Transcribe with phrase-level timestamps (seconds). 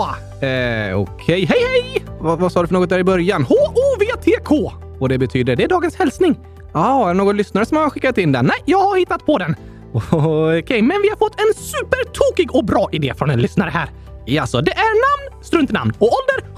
[0.00, 2.04] Eh, Okej, hej hej!
[2.20, 3.42] Vad, vad sa du för något där i början?
[3.42, 4.72] H-O-V-T-K!
[5.00, 6.38] Och det betyder, det är dagens hälsning.
[6.72, 8.46] Ja, är det någon lyssnare som har skickat in den?
[8.46, 9.56] Nej, jag har hittat på den.
[10.10, 13.90] Okej, men vi har fått en supertokig och bra idé från en lyssnare här.
[14.40, 16.48] Alltså, det är namn, strunt i namn och ålder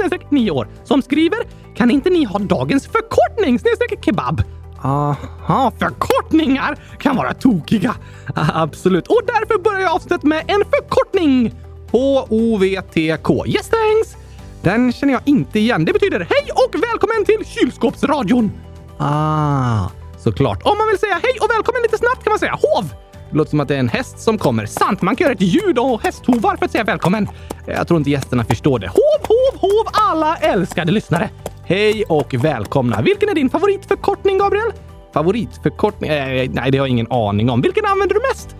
[0.00, 1.38] 100 000 9 år som skriver
[1.76, 4.42] “Kan inte ni ha dagens förkortning snedstreck kebab?”
[4.82, 7.94] Aha, förkortningar kan vara tokiga.
[8.34, 11.54] Absolut, och därför börjar jag avsnittet med en förkortning.
[11.92, 13.46] H-O-V-T-K.
[13.46, 14.16] Yes thanks!
[14.62, 15.84] Den känner jag inte igen.
[15.84, 18.52] Det betyder hej och välkommen till kylskåpsradion.
[18.98, 20.62] Ah, såklart.
[20.62, 22.84] Om man vill säga hej och välkommen lite snabbt kan man säga hov.
[23.30, 24.66] Det låter som att det är en häst som kommer.
[24.66, 27.28] Sant, man kan göra ett ljud och hästhovar för att säga välkommen.
[27.66, 28.88] Jag tror inte gästerna förstår det.
[28.88, 31.30] Hov, hov, hov, alla älskade lyssnare.
[31.64, 33.02] Hej och välkomna.
[33.02, 34.72] Vilken är din favoritförkortning, Gabriel?
[35.14, 36.10] Favoritförkortning?
[36.10, 37.60] Eh, nej, det har jag ingen aning om.
[37.60, 38.56] Vilken använder du mest?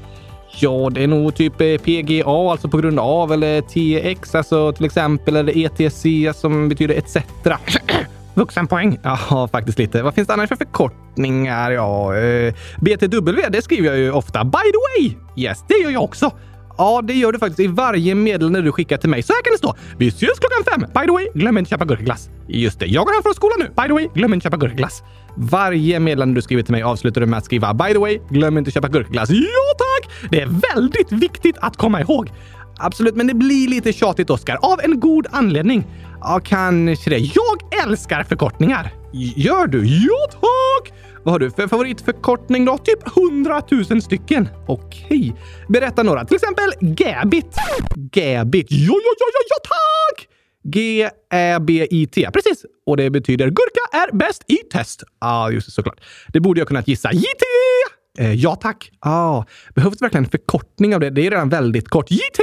[0.62, 4.84] Ja, det är nog typ eh, PGA, alltså på grund av, eller TX, alltså till
[4.84, 6.06] exempel, eller ETC
[6.40, 7.16] som betyder etc.
[8.34, 8.98] Vuxenpoäng?
[9.02, 10.02] Ja, faktiskt lite.
[10.02, 11.70] Vad finns det annars för förkortningar?
[11.70, 14.44] Ja, eh, BTW, det skriver jag ju ofta.
[14.44, 15.16] By the way!
[15.36, 16.32] Yes, det gör jag också.
[16.78, 19.22] Ja, det gör du faktiskt i varje meddelande du skickar till mig.
[19.22, 19.74] Så här kan det stå.
[19.98, 20.80] Vi ses klockan fem.
[20.94, 22.28] By the way, glöm inte köpa gurkaglass.
[22.48, 23.66] Just det, jag går hem från skolan nu.
[23.82, 25.02] By the way, glöm inte köpa gurkaglass.
[25.36, 28.58] Varje meddelande du skriver till mig avslutar du med att skriva By the way, glöm
[28.58, 29.30] inte köpa gurkaglass.
[29.30, 29.89] Ja tack!
[30.30, 32.30] Det är väldigt viktigt att komma ihåg.
[32.78, 34.58] Absolut, men det blir lite tjatigt, Oskar.
[34.62, 35.84] Av en god anledning.
[36.20, 37.18] Ja, kanske det.
[37.18, 38.92] Jag älskar förkortningar.
[39.36, 39.86] Gör du?
[39.86, 40.92] Ja, tack!
[41.22, 42.78] Vad har du för favoritförkortning då?
[42.78, 44.48] Typ 100 000 stycken.
[44.66, 45.34] Okej.
[45.68, 46.24] Berätta några.
[46.24, 47.56] Till exempel Gabit.
[47.94, 48.66] Gabit.
[48.70, 50.28] Ja, ja, ja, ja, ja, tack!
[50.64, 52.30] G-Ä-B-I-T.
[52.32, 52.64] Precis.
[52.86, 55.02] Och det betyder gurka är bäst i test.
[55.20, 56.00] Ja, ah, just det, såklart.
[56.28, 57.12] Det borde jag kunnat gissa.
[57.12, 57.44] JT!
[58.18, 58.90] Eh, ja, tack.
[59.00, 59.44] Ah,
[59.74, 61.10] behövs verkligen en förkortning av det?
[61.10, 62.10] Det är redan väldigt kort.
[62.10, 62.40] JT!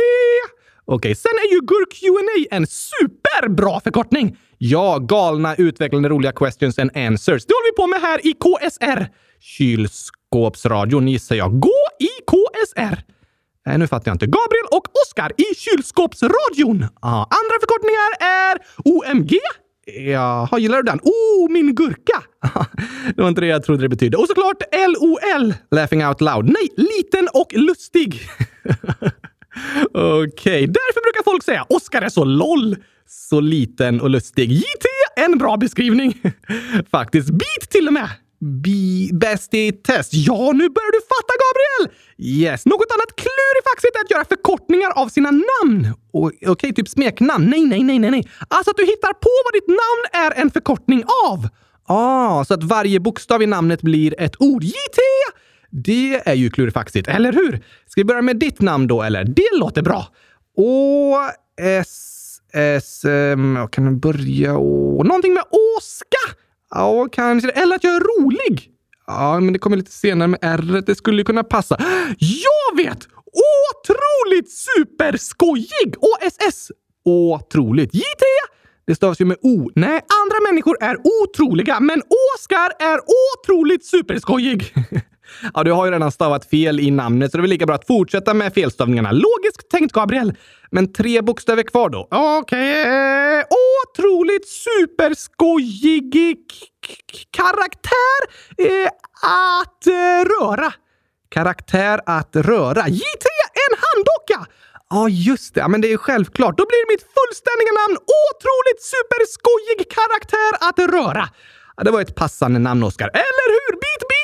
[0.86, 4.38] Okej, sen är ju GURK Q&A en superbra förkortning.
[4.58, 7.46] Ja, galna, utvecklande, roliga questions and answers.
[7.46, 9.08] Det håller vi på med här i KSR.
[9.40, 11.60] Kylskåpsradion gissar jag.
[11.60, 13.04] Gå i KSR.
[13.66, 14.26] Nej, eh, nu fattar jag inte.
[14.26, 16.86] Gabriel och Oskar i kylskåpsradion.
[17.02, 19.40] Ah, andra förkortningar är OMG.
[19.96, 21.00] Jaha, gillar du den?
[21.04, 22.24] Oh, min gurka!
[23.16, 24.18] det var inte det jag trodde det betydde.
[24.18, 26.46] Och såklart LOL, laughing out loud.
[26.46, 28.22] Nej, liten och lustig.
[29.94, 30.66] Okej, okay.
[30.66, 32.76] därför brukar folk säga Oskar är så LOL.
[33.10, 34.52] Så liten och lustig.
[34.52, 36.22] JT, en bra beskrivning.
[36.92, 37.30] Faktiskt.
[37.30, 38.10] Beat till och med.
[39.14, 40.10] Bäst i test.
[40.14, 41.98] Ja, nu börjar du fatta, Gabriel!
[42.18, 42.66] Yes.
[42.66, 45.94] Något annat klurifaxigt är att göra förkortningar av sina namn.
[46.14, 47.46] Okej, okay, typ smeknamn.
[47.50, 48.28] Nej, nej, nej, nej, nej.
[48.48, 51.48] Alltså att du hittar på vad ditt namn är en förkortning av.
[51.88, 54.64] Ah, så att varje bokstav i namnet blir ett ord.
[54.64, 55.00] JT!
[55.70, 57.64] Det är ju klurifaxigt, eller hur?
[57.88, 59.24] Ska vi börja med ditt namn då, eller?
[59.24, 60.08] Det låter bra.
[60.58, 61.16] Å,
[61.62, 63.06] S, S...
[63.06, 65.04] Um, kan man börja å...
[65.04, 65.44] Någonting med
[65.78, 66.38] Åska?
[66.70, 67.50] Ja, kanske.
[67.50, 68.72] Eller att jag är rolig.
[69.08, 70.84] Ja, men det kommer lite senare med R.
[70.86, 71.78] Det skulle ju kunna passa.
[72.20, 73.08] Jag vet!
[73.74, 75.96] Otroligt superskojig!
[76.00, 76.72] OSS.
[77.06, 77.94] Otroligt.
[77.94, 78.24] JT!
[78.88, 79.70] Det stavas ju med O.
[79.76, 82.02] Nej, andra människor är otroliga, men
[82.36, 83.00] Oskar är
[83.44, 84.74] otroligt superskojig.
[85.54, 87.76] Ja, du har ju redan stavat fel i namnet, så det är väl lika bra
[87.76, 89.12] att fortsätta med felstavningarna.
[89.12, 90.34] Logiskt tänkt, Gabriel.
[90.72, 92.08] Men tre bokstäver kvar då.
[92.12, 92.82] Okej.
[92.82, 93.44] Okay.
[93.84, 96.14] Otroligt superskojig
[97.32, 98.20] karaktär
[98.58, 98.90] eh,
[99.58, 100.74] att eh, röra.
[101.30, 102.88] Karaktär att röra.
[102.88, 103.26] JT,
[103.66, 104.52] en handdocka!
[104.90, 105.68] Ja, ah, just det.
[105.68, 106.58] men det är självklart.
[106.58, 111.30] Då blir mitt fullständiga namn Otroligt superskojig karaktär att röra.
[111.78, 113.08] Ja, det var ett passande namn, Oskar.
[113.08, 113.72] Eller hur?
[113.74, 114.17] Bit, bit!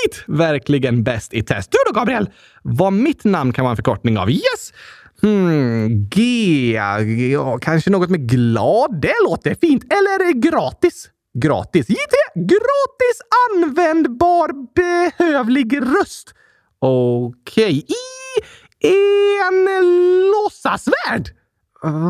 [0.00, 0.24] Sweet!
[0.38, 1.70] Verkligen bäst i test.
[1.70, 2.30] Du då, Gabriel?
[2.62, 4.30] Vad mitt namn kan vara en förkortning av?
[4.30, 4.72] Yes!
[5.22, 6.72] Hmm, G...
[7.32, 9.00] Ja, kanske något med glad?
[9.02, 9.84] Det låter fint.
[9.92, 11.10] Eller gratis?
[11.34, 11.88] Gratis.
[11.88, 12.34] JT!
[12.34, 16.34] Gratis användbar behövlig röst.
[16.78, 17.84] Okej.
[17.84, 18.90] Okay.
[18.92, 18.96] I
[19.48, 19.64] en
[20.30, 21.28] låtsasvärld?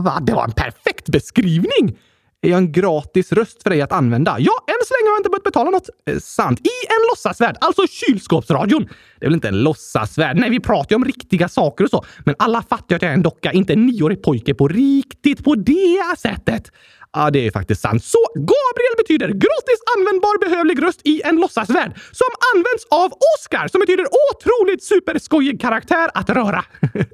[0.05, 0.19] Va?
[0.23, 1.99] Det var en perfekt beskrivning!
[2.43, 4.37] Är jag en gratis röst för dig att använda.
[4.39, 5.89] Ja, än så länge har jag inte börjat betala något.
[6.07, 6.61] Eh, sant.
[6.61, 8.89] I en låtsasvärld, alltså kylskåpsradion.
[9.19, 10.37] Det är väl inte en låtsasvärld?
[10.37, 12.05] Nej, vi pratar ju om riktiga saker och så.
[12.25, 15.45] Men alla fattar ju att jag är en docka, inte en nioårig pojke på riktigt
[15.45, 16.73] på det sättet.
[17.13, 18.05] Ja, det är faktiskt sant.
[18.05, 23.81] Så Gabriel betyder gratis användbar behövlig röst i en låtsasvärld som används av Oscar som
[23.81, 26.65] betyder otroligt superskojig karaktär att röra.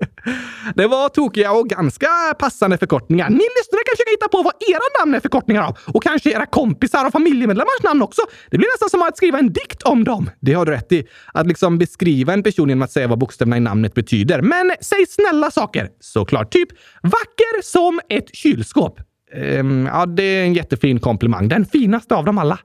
[0.75, 2.09] det var tokiga och ganska
[2.39, 3.31] passande förkortningar.
[3.31, 6.47] Ni lyssnare kan försöka hitta på vad era namn är förkortningar av och kanske era
[6.47, 8.23] kompisar och familjemedlemmars namn också.
[8.51, 10.31] Det blir nästan som att skriva en dikt om dem.
[10.41, 11.07] Det har du rätt i.
[11.35, 14.43] Att liksom beskriva en person genom att säga vad bokstäverna i namnet betyder.
[14.43, 15.89] Men säg snälla saker.
[16.01, 16.53] Såklart.
[16.53, 16.69] Typ
[17.03, 19.01] vacker som ett kylskåp.
[19.35, 21.49] Um, ja, det är en jättefin komplimang.
[21.49, 22.59] Den finaste av dem alla.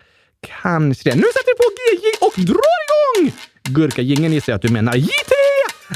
[0.61, 1.15] Kanske det.
[1.15, 3.33] Nu sätter vi på GJ och drar igång!
[3.63, 5.31] Gurkagingen gissar jag att du menar JT!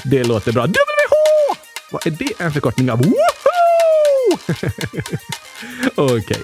[0.04, 0.66] Det låter bra.
[0.66, 1.58] WH!
[1.92, 2.98] Vad är det en förkortning av?
[2.98, 3.16] Woho!
[5.96, 6.20] Okej.
[6.20, 6.44] Okay.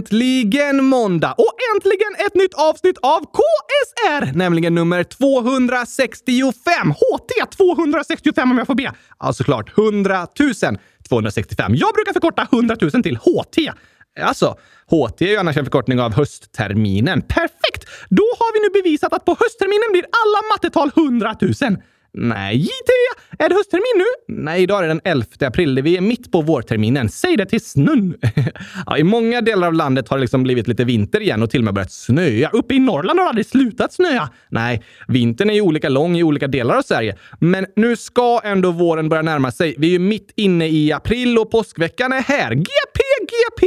[0.00, 1.34] Äntligen måndag!
[1.38, 4.36] Och äntligen ett nytt avsnitt av KSR!
[4.36, 6.90] Nämligen nummer 265.
[6.90, 8.92] HT 265 om jag får be.
[9.18, 9.78] Ja, såklart.
[9.78, 11.74] 100 000 265.
[11.74, 13.72] Jag brukar förkorta 100 000 till HT.
[14.20, 14.56] Alltså,
[14.90, 17.22] HT är ju annars en förkortning av höstterminen.
[17.22, 17.84] Perfekt!
[18.08, 21.76] Då har vi nu bevisat att på höstterminen blir alla mattetal 100 000.
[22.12, 22.90] Nej, JT!
[23.38, 24.34] Är det hösttermin nu?
[24.42, 25.82] Nej, idag är det den 11 april.
[25.82, 27.08] Vi är mitt på vårterminen.
[27.08, 28.16] Säg det till snön!
[28.86, 31.60] ja, I många delar av landet har det liksom blivit lite vinter igen och till
[31.60, 32.50] och med börjat snöa.
[32.52, 34.28] Uppe i Norrland har det aldrig slutat snöa.
[34.48, 37.16] Nej, vintern är ju olika lång i olika delar av Sverige.
[37.38, 39.74] Men nu ska ändå våren börja närma sig.
[39.78, 42.54] Vi är ju mitt inne i april och påskveckan är här.
[42.54, 43.66] GP, GP!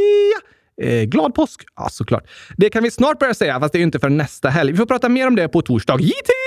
[0.81, 1.61] Eh, glad påsk!
[1.75, 2.23] Ja, såklart.
[2.57, 4.71] Det kan vi snart börja säga, fast det är ju inte för nästa helg.
[4.71, 5.97] Vi får prata mer om det på torsdag.
[5.99, 6.42] JT!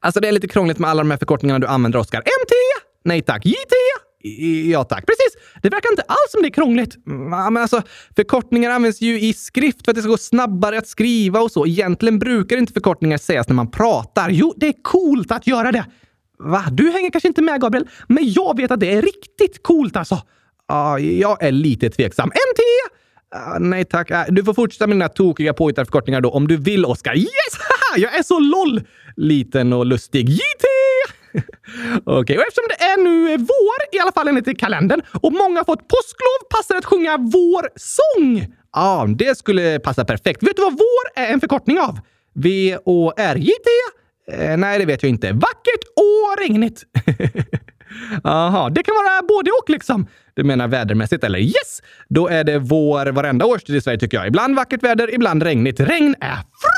[0.00, 2.20] Alltså, det är lite krångligt med alla de här förkortningarna du använder, Oskar.
[2.20, 2.52] MT?
[3.04, 3.46] Nej tack.
[3.46, 3.72] JT?
[4.70, 5.06] Ja tack.
[5.06, 5.36] Precis.
[5.62, 6.96] Det verkar inte alls som det är krångligt.
[7.06, 7.82] Mm, men alltså,
[8.16, 11.66] förkortningar används ju i skrift för att det ska gå snabbare att skriva och så.
[11.66, 14.30] Egentligen brukar inte förkortningar sägas när man pratar.
[14.30, 15.84] Jo, det är coolt att göra det.
[16.38, 16.64] Va?
[16.72, 20.22] Du hänger kanske inte med, Gabriel, men jag vet att det är riktigt coolt alltså.
[20.68, 22.28] Ja, jag är lite tveksam.
[22.28, 22.60] MT?
[23.34, 24.10] Ah, nej tack.
[24.10, 27.16] Äh, du får fortsätta med dina tokiga påhittade förkortningar då om du vill, Oskar.
[27.16, 27.55] Yes!
[27.96, 28.80] Jag är så LOL!
[29.16, 30.28] Liten och lustig.
[30.28, 30.64] JT!
[32.04, 32.36] Okej, okay.
[32.36, 35.88] och eftersom det är nu vår, i alla fall enligt kalendern, och många har fått
[35.88, 38.38] påsklov passar det att sjunga vår sång.
[38.72, 40.42] Ja, ah, det skulle passa perfekt.
[40.42, 41.98] Vet du vad vår är en förkortning av?
[42.34, 43.70] V-O-R-J-T?
[44.32, 45.32] Eh, nej, det vet jag inte.
[45.32, 46.82] Vackert och regnigt.
[48.24, 50.06] Jaha, det kan vara både och liksom.
[50.34, 51.38] Du menar vädermässigt, eller?
[51.38, 51.82] Yes!
[52.08, 54.26] Då är det vår varenda årstid i Sverige tycker jag.
[54.26, 55.80] Ibland vackert väder, ibland regnigt.
[55.80, 56.75] Regn är fruktansvärt!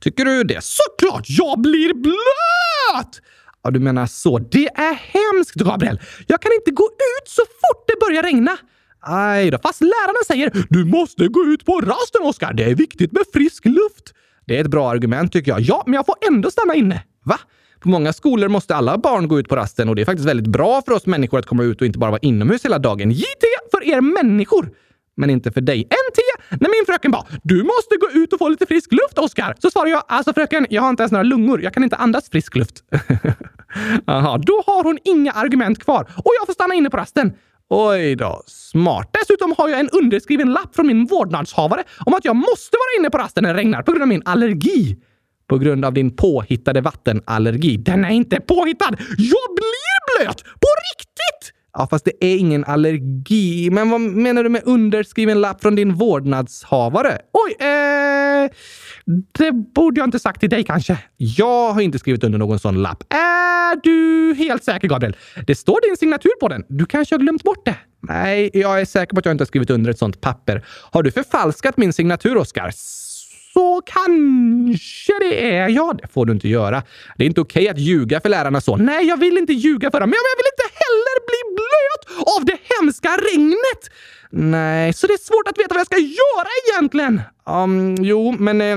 [0.00, 0.64] Tycker du det?
[0.64, 1.24] Såklart!
[1.28, 3.20] Jag blir blöt!
[3.62, 4.38] Ja, du menar så.
[4.38, 6.00] Det är hemskt, Gabriel.
[6.26, 8.56] Jag kan inte gå ut så fort det börjar regna.
[9.00, 12.52] Aj då, fast lärarna säger du måste gå ut på rasten, Oskar.
[12.52, 14.12] Det är viktigt med frisk luft.
[14.46, 15.60] Det är ett bra argument tycker jag.
[15.60, 17.02] Ja, men jag får ändå stanna inne.
[17.24, 17.38] Va?
[17.80, 20.46] På många skolor måste alla barn gå ut på rasten och det är faktiskt väldigt
[20.46, 23.10] bra för oss människor att komma ut och inte bara vara inomhus hela dagen.
[23.10, 24.70] JT för er människor!
[25.16, 25.78] Men inte för dig.
[25.78, 26.58] En till!
[26.60, 29.70] När min fröken bara “Du måste gå ut och få lite frisk luft, Oskar!” Så
[29.70, 31.62] svarar jag “Alltså fröken, jag har inte ens några lungor.
[31.62, 32.82] Jag kan inte andas frisk luft.”
[34.06, 37.32] Aha, då har hon inga argument kvar och jag får stanna inne på rasten.
[37.68, 39.10] Oj då, smart.
[39.20, 43.10] Dessutom har jag en underskriven lapp från min vårdnadshavare om att jag måste vara inne
[43.10, 44.96] på rasten när det regnar på grund av min allergi
[45.48, 47.76] på grund av din påhittade vattenallergi.
[47.76, 48.96] Den är inte påhittad!
[49.18, 50.44] Jag blir blöt!
[50.44, 51.55] På riktigt!
[51.78, 53.70] Ja, fast det är ingen allergi.
[53.70, 57.18] Men vad menar du med underskriven lapp från din vårdnadshavare?
[57.32, 58.50] Oj, eh...
[59.38, 60.98] Det borde jag inte sagt till dig kanske.
[61.16, 63.12] Jag har inte skrivit under någon sån lapp.
[63.12, 65.16] Är du helt säker, Gabriel?
[65.46, 66.64] Det står din signatur på den.
[66.68, 67.76] Du kanske har glömt bort det?
[68.00, 70.64] Nej, jag är säker på att jag inte har skrivit under ett sånt papper.
[70.90, 72.70] Har du förfalskat min signatur, Oskar?
[73.56, 75.68] Så kanske det är.
[75.68, 76.82] Ja, det får du inte göra.
[77.16, 78.76] Det är inte okej okay att ljuga för lärarna så.
[78.76, 82.44] Nej, jag vill inte ljuga för dem, men jag vill inte heller bli blöt av
[82.44, 83.82] det hemska regnet.
[84.30, 87.20] Nej, så det är svårt att veta vad jag ska göra egentligen.
[87.46, 88.76] Um, jo, men eh,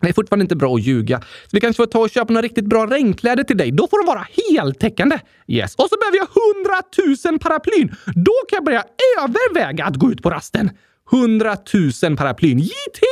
[0.00, 1.20] det är fortfarande inte bra att ljuga.
[1.20, 3.72] Så vi kanske får ta och köpa några riktigt bra regnkläder till dig.
[3.72, 5.18] Då får de vara heltäckande.
[5.46, 5.74] Yes.
[5.74, 7.88] Och så behöver jag hundratusen paraplyn.
[8.06, 8.84] Då kan jag börja
[9.18, 10.70] överväga att gå ut på rasten.
[11.10, 12.58] Hundratusen paraplyn.
[12.58, 13.02] JT!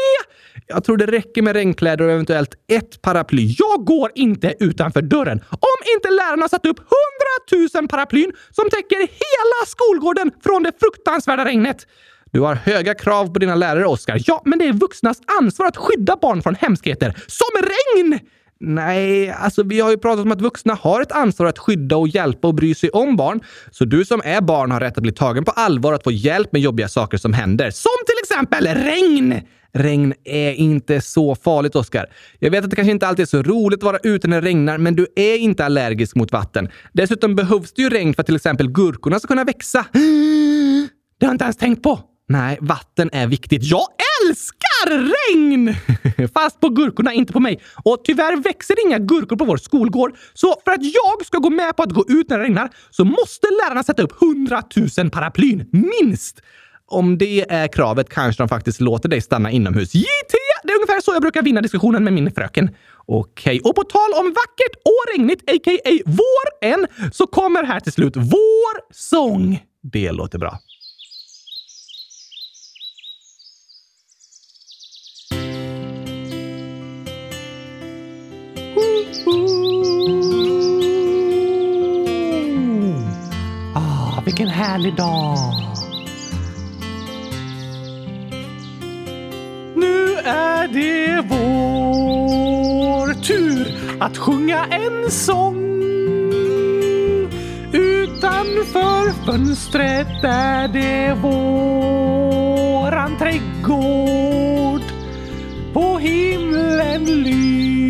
[0.67, 3.55] Jag tror det räcker med regnkläder och eventuellt ett paraply.
[3.59, 9.67] Jag går inte utanför dörren om inte lärarna satt upp hundratusen paraplyn som täcker hela
[9.67, 11.87] skolgården från det fruktansvärda regnet.
[12.33, 14.23] Du har höga krav på dina lärare, Oskar.
[14.27, 17.17] Ja, men det är vuxnas ansvar att skydda barn från hemskheter.
[17.27, 18.21] Som regn!
[18.61, 22.09] Nej, alltså vi har ju pratat om att vuxna har ett ansvar att skydda och
[22.09, 23.41] hjälpa och bry sig om barn.
[23.71, 26.13] Så du som är barn har rätt att bli tagen på allvar och att få
[26.13, 27.71] hjälp med jobbiga saker som händer.
[27.71, 29.41] Som till exempel regn!
[29.73, 32.07] Regn är inte så farligt, Oskar.
[32.39, 34.47] Jag vet att det kanske inte alltid är så roligt att vara ute när det
[34.47, 36.69] regnar, men du är inte allergisk mot vatten.
[36.93, 39.87] Dessutom behövs det ju regn för att till exempel gurkorna ska kunna växa.
[41.19, 42.01] Det har jag inte ens tänkt på.
[42.29, 43.63] Nej, vatten är viktigt.
[43.65, 43.87] Jag
[44.29, 45.75] älskar regn!
[46.35, 47.61] Fast på gurkorna, inte på mig.
[47.85, 50.17] Och tyvärr växer inga gurkor på vår skolgård.
[50.35, 53.05] Så för att jag ska gå med på att gå ut när det regnar så
[53.05, 54.63] måste lärarna sätta upp 100
[54.99, 56.41] 000 paraplyn, minst.
[56.89, 59.95] Om det är kravet kanske de faktiskt låter dig stanna inomhus.
[59.95, 60.35] JT!
[60.63, 62.71] Det är ungefär så jag brukar vinna diskussionen med min fröken.
[63.07, 65.91] Okej, och på tal om vackert och regnigt, a.k.a.
[66.07, 69.63] våren, så kommer här till slut vår sång.
[69.83, 70.59] Det låter bra.
[83.75, 85.66] Ah, vilken härlig dag!
[89.77, 95.57] Nu är det vår tur att sjunga en sång.
[97.73, 102.37] Utanför fönstret är det våran
[103.19, 104.83] trädgård.
[105.73, 107.81] På himlen lyser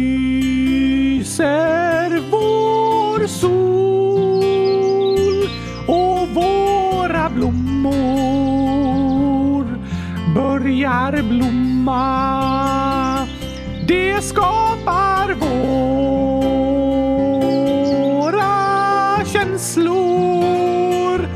[2.30, 4.46] vår sol
[5.86, 8.26] och våra blommor
[10.34, 11.65] börjar blomma.
[13.86, 15.56] Det skapar våra
[19.24, 21.28] känslor.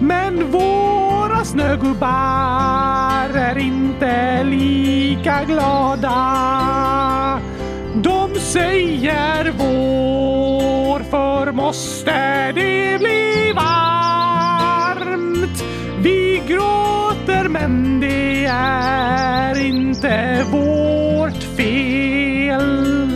[0.00, 7.40] Men våra snögubbar är inte lika glada.
[7.94, 15.64] De säger vår, för måste det bli varmt.
[15.98, 19.63] Vi gråter men det är
[19.94, 23.08] inte vårt fel.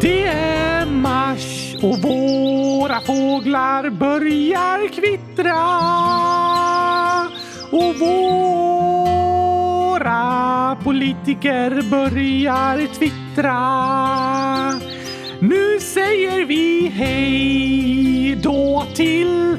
[0.00, 5.66] Det är mars och våra fåglar börjar kvittra.
[7.70, 9.16] Och våra
[10.84, 13.60] politiker börjar twittra.
[15.40, 19.56] Nu säger vi hej då till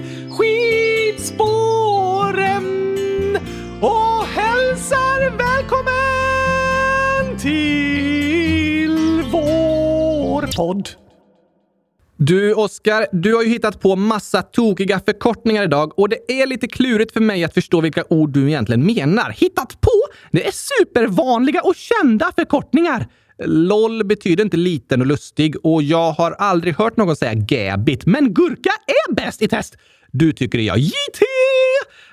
[12.31, 16.67] Du, Oskar, du har ju hittat på massa tokiga förkortningar idag och det är lite
[16.67, 19.29] klurigt för mig att förstå vilka ord du egentligen menar.
[19.29, 19.91] Hittat på?
[20.31, 23.07] Det är supervanliga och kända förkortningar.
[23.45, 28.33] LOL betyder inte liten och lustig och jag har aldrig hört någon säga gäbit, men
[28.33, 29.77] gurka är bäst i test.
[30.11, 30.77] Du tycker det, ja.
[30.77, 31.21] JT!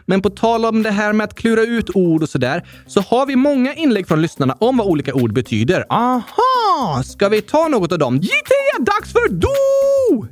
[0.09, 3.27] Men på tal om det här med att klura ut ord och sådär, så har
[3.27, 5.85] vi många inlägg från lyssnarna om vad olika ord betyder.
[5.89, 7.03] Aha!
[7.05, 8.17] Ska vi ta något av dem?
[8.17, 8.51] JT!
[8.79, 10.27] Dags för do!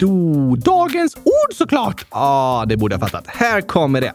[0.00, 0.56] Do.
[0.56, 2.06] Dagens ord såklart!
[2.10, 3.24] Ja, ah, det borde jag fattat.
[3.26, 4.12] Här kommer det.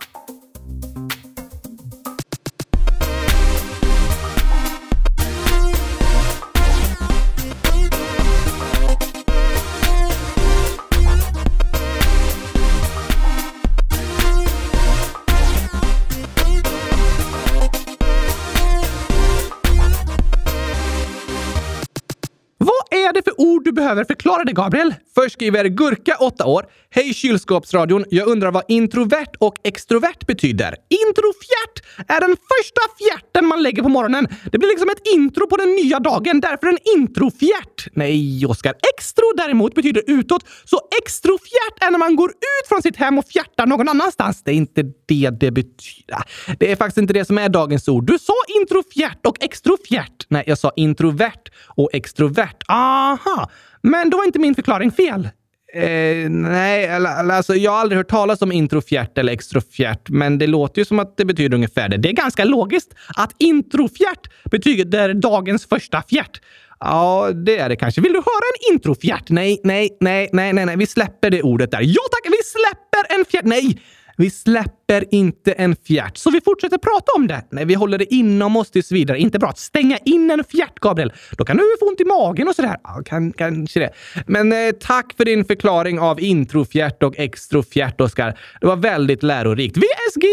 [23.20, 24.96] Det för ord du behöver förklara det, Gabriel?
[25.16, 26.66] Först skriver Gurka, 8 år.
[26.92, 28.06] Hej kylskåpsradion!
[28.10, 30.76] Jag undrar vad introvert och extrovert betyder.
[31.08, 34.28] Introfjärt är den första fjärten man lägger på morgonen.
[34.52, 37.88] Det blir liksom ett intro på den nya dagen, därför en introfjärt.
[37.94, 38.74] Nej, Oskar.
[38.96, 43.26] Extro däremot betyder utåt, så extrofjärt är när man går ut från sitt hem och
[43.28, 44.44] fjärtar någon annanstans.
[44.44, 46.24] Det är inte det det betyder.
[46.60, 48.06] Det är faktiskt inte det som är dagens ord.
[48.06, 50.26] Du sa introfjärt och extrofjärt.
[50.28, 52.64] Nej, jag sa introvert och extrovert.
[52.68, 53.50] Ah, Aha!
[53.82, 55.30] Men då var inte min förklaring fel.
[55.74, 60.82] Eh, nej, alltså jag har aldrig hört talas om introfjärt eller extrofjärt, men det låter
[60.82, 61.98] ju som att det betyder ungefär det.
[61.98, 66.42] Det är ganska logiskt att introfjärt betyder dagens första fjärt.
[66.80, 68.02] Ja, det är det kanske.
[68.02, 69.30] Vill du höra en introfjärt?
[69.30, 70.78] Nej, nej, nej, nej, nej, nej.
[70.78, 71.82] Vi släpper det ordet där.
[71.82, 73.46] Ja tack, vi släpper en fjärt.
[73.46, 73.82] Nej!
[74.20, 77.44] Vi släpper inte en fjärt, så vi fortsätter prata om det.
[77.52, 79.20] Nej, vi håller det inom oss tills vidare.
[79.20, 81.14] Inte bra att stänga in en fjärt, Gabriel.
[81.38, 82.78] Då kan du få ont i magen och sådär.
[82.84, 83.94] Ja, kan, kanske det.
[84.28, 88.40] Men eh, tack för din förklaring av introfjärt och extrofjärt, Oskar.
[88.62, 89.78] Det var väldigt lärorikt.
[89.78, 90.26] VSG!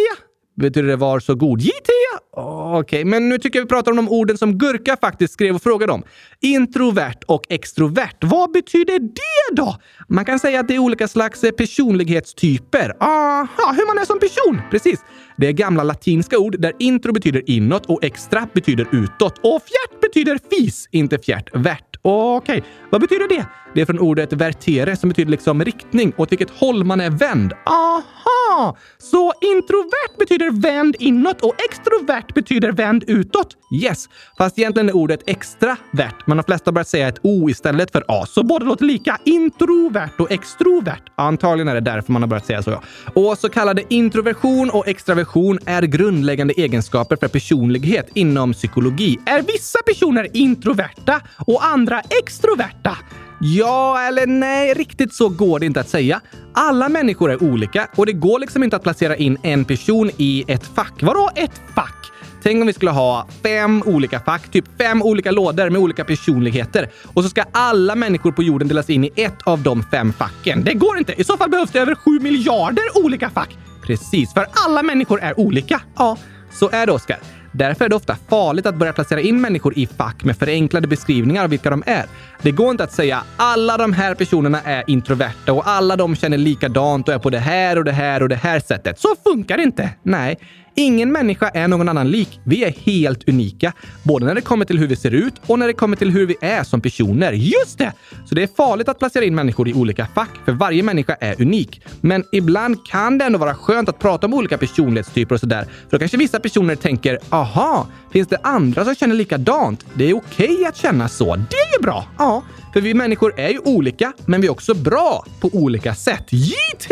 [0.57, 1.61] Betyder det var så god?
[1.61, 1.91] JT?
[2.37, 3.05] Ah, okej, okay.
[3.05, 5.93] men nu tycker jag vi pratar om de orden som Gurka faktiskt skrev och frågade
[5.93, 6.03] om.
[6.41, 8.17] Introvert och extrovert.
[8.21, 9.77] Vad betyder det då?
[10.09, 12.97] Man kan säga att det är olika slags eh, personlighetstyper.
[13.01, 14.61] Aha, hur man är som person.
[14.71, 15.01] Precis.
[15.37, 19.39] Det är gamla latinska ord där intro betyder inåt och extra betyder utåt.
[19.39, 21.97] Och fjärt betyder fis, inte fjärt, värt.
[22.03, 22.71] Okej, okay.
[22.91, 23.47] vad betyder det?
[23.75, 27.53] Det är från ordet vertere som betyder liksom riktning, åt vilket håll man är vänd.
[27.67, 28.77] Aha!
[28.99, 33.57] Så introvert betyder vänd inåt och extrovert betyder vänd utåt?
[33.83, 37.93] Yes, fast egentligen är ordet extravert, men de flesta börjar börjat säga ett O istället
[37.93, 39.19] för A, så båda låter lika.
[39.25, 41.03] Introvert och extrovert.
[41.17, 42.71] Antagligen är det därför man har börjat säga så.
[42.71, 42.83] Ja.
[43.15, 45.26] Och så kallade introversion och extraversion
[45.67, 49.19] är grundläggande egenskaper för personlighet inom psykologi.
[49.27, 52.97] Är vissa personer introverta och andra extroverta?
[53.41, 56.21] Ja eller nej, riktigt så går det inte att säga.
[56.53, 60.45] Alla människor är olika och det går liksom inte att placera in en person i
[60.49, 61.03] ett fack.
[61.03, 62.13] Vadå ett fack?
[62.43, 66.91] Tänk om vi skulle ha fem olika fack, typ fem olika lådor med olika personligheter.
[67.15, 70.65] Och så ska alla människor på jorden delas in i ett av de fem facken.
[70.65, 71.21] Det går inte!
[71.21, 73.57] I så fall behövs det över sju miljarder olika fack.
[73.87, 75.81] Precis, för alla människor är olika.
[75.97, 76.17] Ja,
[76.51, 77.19] så är det Oskar.
[77.53, 81.45] Därför är det ofta farligt att börja placera in människor i fack med förenklade beskrivningar
[81.45, 82.05] av vilka de är.
[82.43, 86.39] Det går inte att säga alla de här personerna är introverta och alla de känner
[86.39, 89.01] likadant och är på det här och det här och det här sättet.
[89.01, 89.91] Så funkar det inte.
[90.03, 90.39] Nej,
[90.79, 92.41] Ingen människa är någon annan lik.
[92.45, 95.67] Vi är helt unika, både när det kommer till hur vi ser ut och när
[95.67, 97.33] det kommer till hur vi är som personer.
[97.33, 97.93] Just det!
[98.27, 101.43] Så det är farligt att placera in människor i olika fack, för varje människa är
[101.43, 101.83] unik.
[102.01, 105.65] Men ibland kan det ändå vara skönt att prata om olika personlighetstyper och sådär.
[105.65, 109.87] För då kanske vissa personer tänker, aha, finns det andra som känner likadant?
[109.95, 111.37] Det är okej okay att känna så.
[111.37, 112.05] Det är ju bra!
[112.19, 112.43] Ja,
[112.73, 116.27] för vi människor är ju olika, men vi är också bra på olika sätt.
[116.31, 116.91] JT!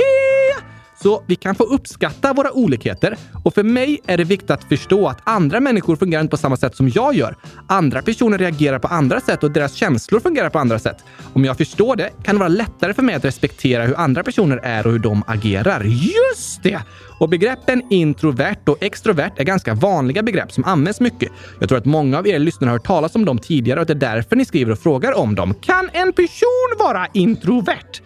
[1.04, 5.08] Så vi kan få uppskatta våra olikheter och för mig är det viktigt att förstå
[5.08, 7.36] att andra människor fungerar inte på samma sätt som jag gör.
[7.68, 10.96] Andra personer reagerar på andra sätt och deras känslor fungerar på andra sätt.
[11.32, 14.56] Om jag förstår det kan det vara lättare för mig att respektera hur andra personer
[14.56, 15.84] är och hur de agerar.
[15.84, 16.80] Just det!
[17.18, 21.32] Och begreppen introvert och extrovert är ganska vanliga begrepp som används mycket.
[21.60, 23.92] Jag tror att många av er lyssnare har hört talas om dem tidigare och det
[23.92, 25.54] är därför ni skriver och frågar om dem.
[25.54, 28.00] Kan en person vara introvert?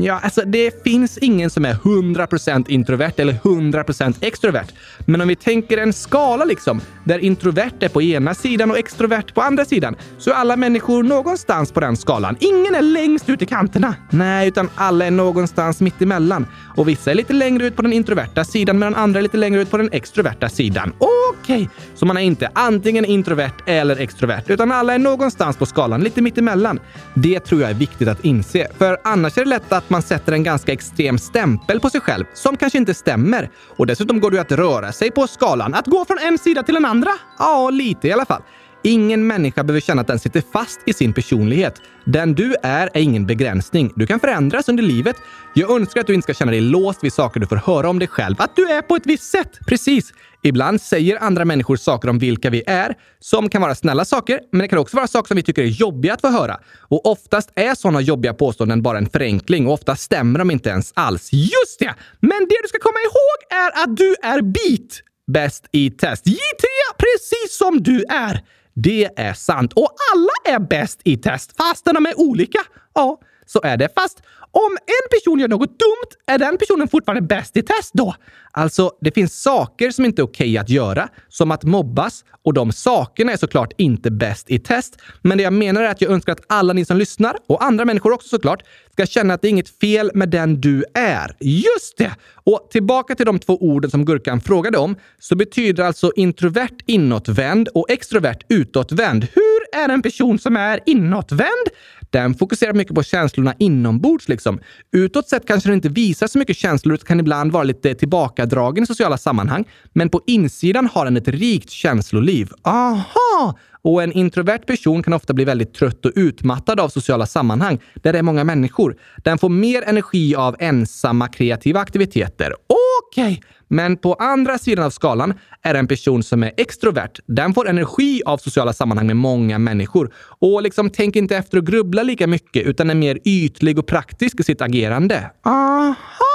[0.00, 4.66] Ja, alltså det finns ingen som är 100% introvert eller 100% extrovert.
[5.06, 9.34] Men om vi tänker en skala liksom, där introvert är på ena sidan och extrovert
[9.34, 12.36] på andra sidan, så är alla människor någonstans på den skalan.
[12.40, 13.94] Ingen är längst ut i kanterna.
[14.10, 16.46] Nej, utan alla är någonstans mitt emellan.
[16.76, 19.60] Och vissa är lite längre ut på den introverta sidan medan andra är lite längre
[19.60, 20.92] ut på den extroverta sidan.
[20.98, 21.68] Okej, okay.
[21.94, 26.22] så man är inte antingen introvert eller extrovert, utan alla är någonstans på skalan, lite
[26.22, 26.80] mittemellan.
[27.14, 30.32] Det tror jag är viktigt att inse, för annars är det lätt att man sätter
[30.32, 33.50] en ganska extrem stämpel på sig själv som kanske inte stämmer.
[33.76, 36.62] Och dessutom går det ju att röra sig på skalan, att gå från en sida
[36.62, 37.10] till den andra.
[37.38, 38.42] Ja, lite i alla fall.
[38.84, 41.74] Ingen människa behöver känna att den sitter fast i sin personlighet.
[42.04, 43.92] Den du är är ingen begränsning.
[43.96, 45.16] Du kan förändras under livet.
[45.54, 47.98] Jag önskar att du inte ska känna dig låst vid saker du får höra om
[47.98, 48.36] dig själv.
[48.38, 49.58] Att du är på ett visst sätt.
[49.66, 50.12] Precis.
[50.42, 54.60] Ibland säger andra människor saker om vilka vi är, som kan vara snälla saker, men
[54.60, 56.60] det kan också vara saker som vi tycker är jobbiga att få höra.
[56.78, 60.92] Och oftast är sådana jobbiga påståenden bara en förenkling och ofta stämmer de inte ens
[60.94, 61.32] alls.
[61.32, 61.94] Just det!
[62.20, 66.26] Men det du ska komma ihåg är att du är beat bäst i test.
[66.26, 66.64] JT,
[66.98, 68.40] precis som du är!
[68.74, 69.72] Det är sant.
[69.72, 72.58] Och alla är bäst i test, fastän de är olika.
[72.94, 73.20] Ja,
[73.52, 73.88] så är det.
[73.94, 78.14] Fast om en person gör något dumt, är den personen fortfarande bäst i test då?
[78.50, 82.54] Alltså, det finns saker som inte är okej okay att göra, som att mobbas, och
[82.54, 84.96] de sakerna är såklart inte bäst i test.
[85.22, 87.84] Men det jag menar är att jag önskar att alla ni som lyssnar, och andra
[87.84, 88.62] människor också såklart,
[88.92, 91.36] ska känna att det är inget fel med den du är.
[91.40, 92.14] Just det!
[92.44, 97.68] Och tillbaka till de två orden som Gurkan frågade om, så betyder alltså introvert inåtvänd
[97.68, 99.26] och extrovert utåtvänd.
[99.34, 101.68] Hur är en person som är inåtvänd?
[102.12, 104.28] Den fokuserar mycket på känslorna inombords.
[104.28, 104.60] Liksom.
[104.92, 108.84] Utåt sett kanske den inte visar så mycket känslor utan kan ibland vara lite tillbakadragen
[108.84, 109.64] i sociala sammanhang.
[109.92, 112.50] Men på insidan har den ett rikt känsloliv.
[112.62, 113.58] Aha!
[113.84, 118.12] Och en introvert person kan ofta bli väldigt trött och utmattad av sociala sammanhang där
[118.12, 118.96] det är många människor.
[119.24, 122.54] Den får mer energi av ensamma kreativa aktiviteter.
[122.66, 123.40] Okej, okay.
[123.68, 127.20] men på andra sidan av skalan är en person som är extrovert.
[127.26, 131.66] Den får energi av sociala sammanhang med många människor och liksom tänker inte efter och
[131.66, 135.30] grubblar lika mycket utan är mer ytlig och praktisk i sitt agerande.
[135.44, 136.31] Aha!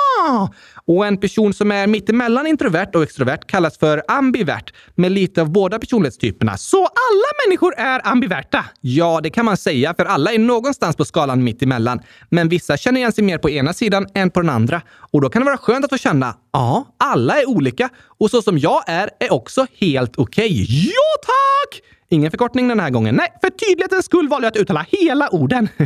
[0.85, 5.51] Och en person som är mittemellan introvert och extrovert kallas för ambivert med lite av
[5.51, 6.57] båda personlighetstyperna.
[6.57, 8.65] Så alla människor är ambiverta?
[8.81, 11.99] Ja, det kan man säga, för alla är någonstans på skalan mittemellan.
[12.29, 14.81] Men vissa känner igen sig mer på ena sidan än på den andra.
[15.11, 18.41] Och då kan det vara skönt att få känna, ja, alla är olika och så
[18.41, 20.45] som jag är är också helt okej.
[20.45, 20.65] Okay.
[20.85, 21.81] Ja, tack!
[22.09, 23.15] Ingen förkortning den här gången.
[23.15, 25.69] Nej, för tydlighetens skull valde jag att uttala hela orden.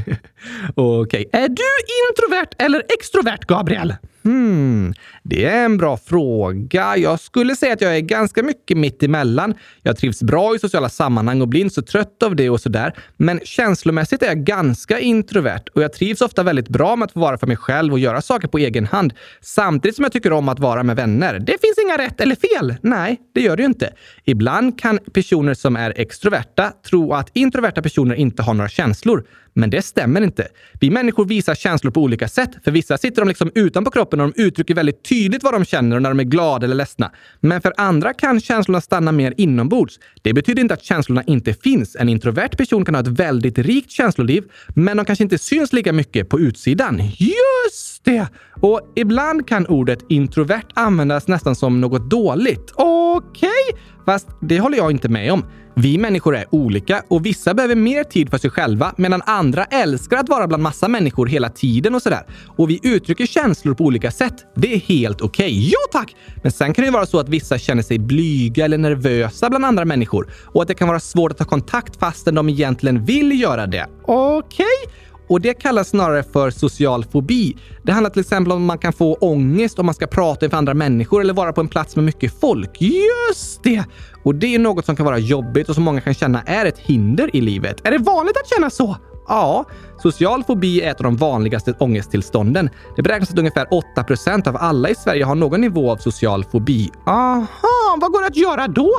[0.75, 1.25] Okej.
[1.25, 1.41] Okay.
[1.41, 1.71] Är du
[2.09, 3.95] introvert eller extrovert, Gabriel?
[4.23, 4.91] Hmm.
[5.23, 6.97] Det är en bra fråga.
[6.97, 9.53] Jag skulle säga att jag är ganska mycket mitt emellan.
[9.81, 12.93] Jag trivs bra i sociala sammanhang och blir inte så trött av det och sådär.
[13.17, 17.19] Men känslomässigt är jag ganska introvert och jag trivs ofta väldigt bra med att få
[17.19, 19.13] vara för mig själv och göra saker på egen hand.
[19.41, 21.39] Samtidigt som jag tycker om att vara med vänner.
[21.39, 22.75] Det finns inga rätt eller fel.
[22.81, 23.93] Nej, det gör det ju inte.
[24.23, 29.25] Ibland kan personer som är extroverta tro att introverta personer inte har några känslor.
[29.53, 30.47] Men det stämmer inte.
[30.79, 32.49] Vi människor visar känslor på olika sätt.
[32.63, 35.95] För vissa sitter de liksom utanpå kroppen och de uttrycker väldigt tydligt vad de känner
[35.95, 37.11] och när de är glada eller ledsna.
[37.39, 39.99] Men för andra kan känslorna stanna mer inombords.
[40.21, 41.95] Det betyder inte att känslorna inte finns.
[41.95, 45.93] En introvert person kan ha ett väldigt rikt känsloliv, men de kanske inte syns lika
[45.93, 47.01] mycket på utsidan.
[47.17, 48.27] Just det!
[48.61, 52.71] Och ibland kan ordet introvert användas nästan som något dåligt.
[52.75, 53.81] Okej, okay.
[54.05, 55.45] fast det håller jag inte med om.
[55.75, 60.17] Vi människor är olika och vissa behöver mer tid för sig själva medan andra älskar
[60.17, 62.25] att vara bland massa människor hela tiden och sådär.
[62.57, 64.33] Och vi uttrycker känslor på olika sätt.
[64.55, 65.45] Det är helt okej.
[65.45, 65.69] Okay.
[65.69, 66.15] Ja tack!
[66.43, 69.85] Men sen kan det vara så att vissa känner sig blyga eller nervösa bland andra
[69.85, 73.67] människor och att det kan vara svårt att ta kontakt fastän de egentligen vill göra
[73.67, 73.87] det.
[74.03, 74.65] Okej?
[74.65, 75.10] Okay.
[75.31, 77.57] Och det kallas snarare för social fobi.
[77.83, 80.57] Det handlar till exempel om att man kan få ångest om man ska prata inför
[80.57, 82.81] andra människor eller vara på en plats med mycket folk.
[82.81, 83.83] Just det!
[84.23, 86.79] Och det är något som kan vara jobbigt och som många kan känna är ett
[86.79, 87.87] hinder i livet.
[87.87, 88.97] Är det vanligt att känna så?
[89.27, 89.65] Ja,
[90.01, 92.69] social fobi är ett av de vanligaste ångesttillstånden.
[92.95, 93.67] Det beräknas att ungefär
[93.97, 96.89] 8% av alla i Sverige har någon nivå av social fobi.
[97.05, 98.91] Aha, vad går det att göra då?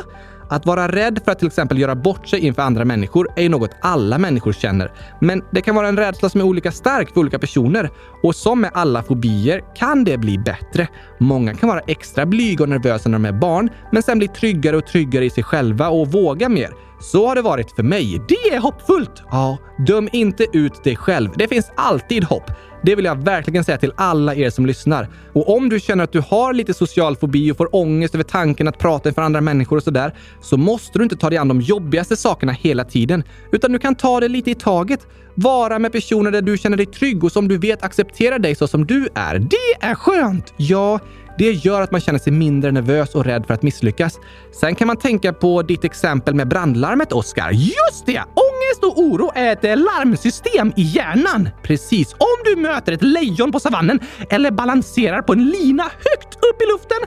[0.48, 3.48] Att vara rädd för att till exempel göra bort sig inför andra människor är ju
[3.48, 4.92] något alla människor känner.
[5.20, 7.90] Men det kan vara en rädsla som är olika stark för olika personer.
[8.22, 10.88] Och som med alla fobier kan det bli bättre.
[11.18, 14.76] Många kan vara extra blyga och nervösa när de är barn, men sen bli tryggare
[14.76, 16.70] och tryggare i sig själva och våga mer.
[17.00, 18.22] Så har det varit för mig.
[18.28, 19.22] Det är hoppfullt!
[19.30, 21.30] Ja, döm inte ut dig själv.
[21.36, 22.50] Det finns alltid hopp.
[22.84, 25.08] Det vill jag verkligen säga till alla er som lyssnar.
[25.32, 28.68] Och om du känner att du har lite social fobi och får ångest över tanken
[28.68, 31.60] att prata inför andra människor och sådär, så måste du inte ta dig an de
[31.60, 35.06] jobbigaste sakerna hela tiden, utan du kan ta det lite i taget.
[35.34, 38.68] Vara med personer där du känner dig trygg och som du vet accepterar dig så
[38.68, 39.38] som du är.
[39.38, 40.54] Det är skönt!
[40.56, 41.00] Ja,
[41.38, 44.18] det gör att man känner sig mindre nervös och rädd för att misslyckas.
[44.60, 47.50] Sen kan man tänka på ditt exempel med brandlarmet, Oskar.
[47.50, 48.18] Just det!
[48.18, 51.48] Ångest och oro är ett larmsystem i hjärnan.
[51.62, 52.12] Precis.
[52.12, 56.66] Om du möter ett lejon på savannen eller balanserar på en lina högt upp i
[56.66, 56.98] luften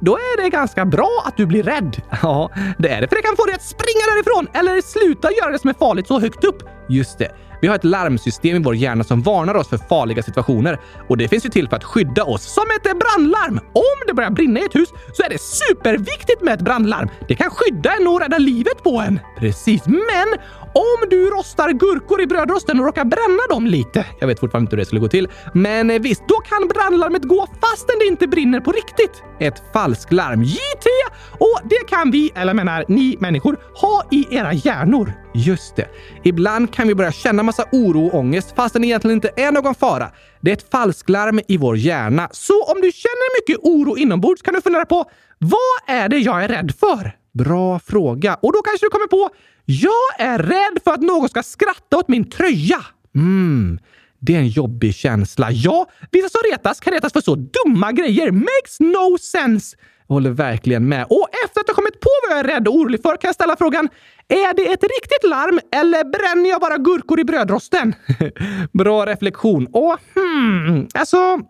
[0.00, 2.02] då är det ganska bra att du blir rädd.
[2.22, 5.50] Ja, det är det, för det kan få dig att springa därifrån eller sluta göra
[5.50, 6.62] det som är farligt så högt upp.
[6.88, 7.28] Just det.
[7.64, 10.80] Vi har ett larmsystem i vår hjärna som varnar oss för farliga situationer.
[11.08, 13.60] Och det finns ju till för att skydda oss, som ett brandlarm.
[13.72, 17.08] Om det börjar brinna i ett hus så är det superviktigt med ett brandlarm.
[17.28, 19.20] Det kan skydda en och rädda livet på en.
[19.38, 20.38] Precis, men
[20.74, 24.06] om du rostar gurkor i brödrosten och råkar bränna dem lite.
[24.20, 25.28] Jag vet fortfarande inte hur det skulle gå till.
[25.54, 29.22] Men eh, visst, då kan brandlarmet gå fastän det inte brinner på riktigt.
[29.40, 30.42] Ett falsklarm.
[30.42, 30.86] JT!
[31.30, 35.12] Och det kan vi, eller menar ni människor, ha i era hjärnor.
[35.34, 35.88] Just det.
[36.22, 39.74] Ibland kan vi börja känna massa oro och ångest fastän det egentligen inte är någon
[39.74, 40.10] fara.
[40.40, 42.28] Det är ett falsklarm i vår hjärna.
[42.32, 45.04] Så om du känner mycket oro inombords kan du fundera på
[45.38, 47.23] vad är det jag är rädd för?
[47.34, 48.34] Bra fråga.
[48.34, 49.30] Och då kanske du kommer på
[49.64, 52.84] jag är rädd för att någon ska skratta åt min tröja.
[53.14, 53.78] Mm,
[54.20, 55.50] det är en jobbig känsla.
[55.50, 58.30] Ja, vissa som retas kan retas för så dumma grejer.
[58.30, 59.76] Makes no sense.
[60.06, 61.06] Jag håller verkligen med.
[61.10, 63.34] Och efter att ha kommit på vad jag är rädd och orolig för kan jag
[63.34, 63.88] ställa frågan
[64.28, 67.94] är det ett riktigt larm eller bränner jag bara gurkor i brödrosten?
[68.72, 69.66] Bra reflektion.
[69.72, 71.40] Och hmm, alltså...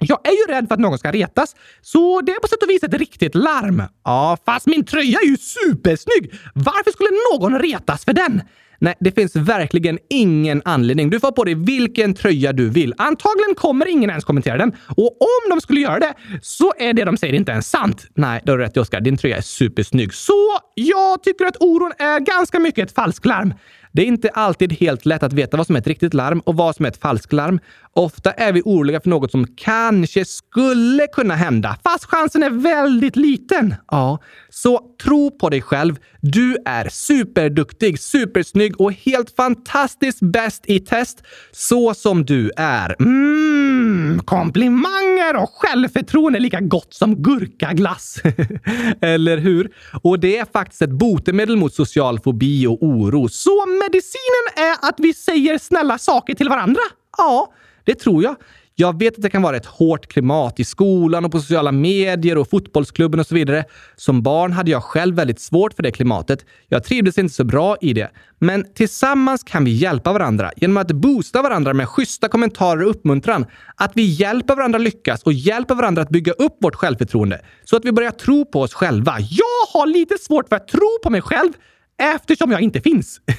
[0.00, 2.70] Jag är ju rädd för att någon ska retas, så det är på sätt och
[2.70, 3.82] vis ett riktigt larm.
[4.04, 6.34] Ja, fast min tröja är ju supersnygg!
[6.54, 8.42] Varför skulle någon retas för den?
[8.82, 11.10] Nej, det finns verkligen ingen anledning.
[11.10, 12.94] Du får på dig vilken tröja du vill.
[12.98, 14.72] Antagligen kommer ingen ens kommentera den.
[14.86, 18.06] Och om de skulle göra det så är det de säger inte ens sant.
[18.14, 19.00] Nej, du har rätt Oskar.
[19.00, 20.14] Din tröja är supersnygg.
[20.14, 23.54] Så jag tycker att oron är ganska mycket ett falsklarm.
[23.92, 26.56] Det är inte alltid helt lätt att veta vad som är ett riktigt larm och
[26.56, 27.60] vad som är ett falsklarm.
[27.92, 33.16] Ofta är vi oroliga för något som kanske skulle kunna hända, fast chansen är väldigt
[33.16, 33.74] liten.
[33.90, 34.18] Ja,
[34.50, 35.96] så tro på dig själv.
[36.20, 41.22] Du är superduktig, supersnygg och helt fantastiskt bäst i test
[41.52, 42.96] så som du är.
[43.00, 48.22] Mm, komplimanger och självförtroende är lika gott som gurkaglass.
[49.00, 49.70] Eller hur?
[50.02, 53.28] Och det är faktiskt ett botemedel mot social fobi och oro.
[53.28, 56.82] Så medicinen är att vi säger snälla saker till varandra?
[57.18, 57.52] Ja,
[57.84, 58.36] det tror jag.
[58.80, 62.38] Jag vet att det kan vara ett hårt klimat i skolan och på sociala medier
[62.38, 63.64] och fotbollsklubben och så vidare.
[63.96, 66.44] Som barn hade jag själv väldigt svårt för det klimatet.
[66.68, 68.10] Jag trivdes inte så bra i det.
[68.38, 73.46] Men tillsammans kan vi hjälpa varandra genom att boosta varandra med schyssta kommentarer och uppmuntran.
[73.76, 77.84] Att vi hjälper varandra lyckas och hjälper varandra att bygga upp vårt självförtroende så att
[77.84, 79.16] vi börjar tro på oss själva.
[79.20, 81.52] Jag har lite svårt för att tro på mig själv
[82.00, 83.20] eftersom jag inte finns.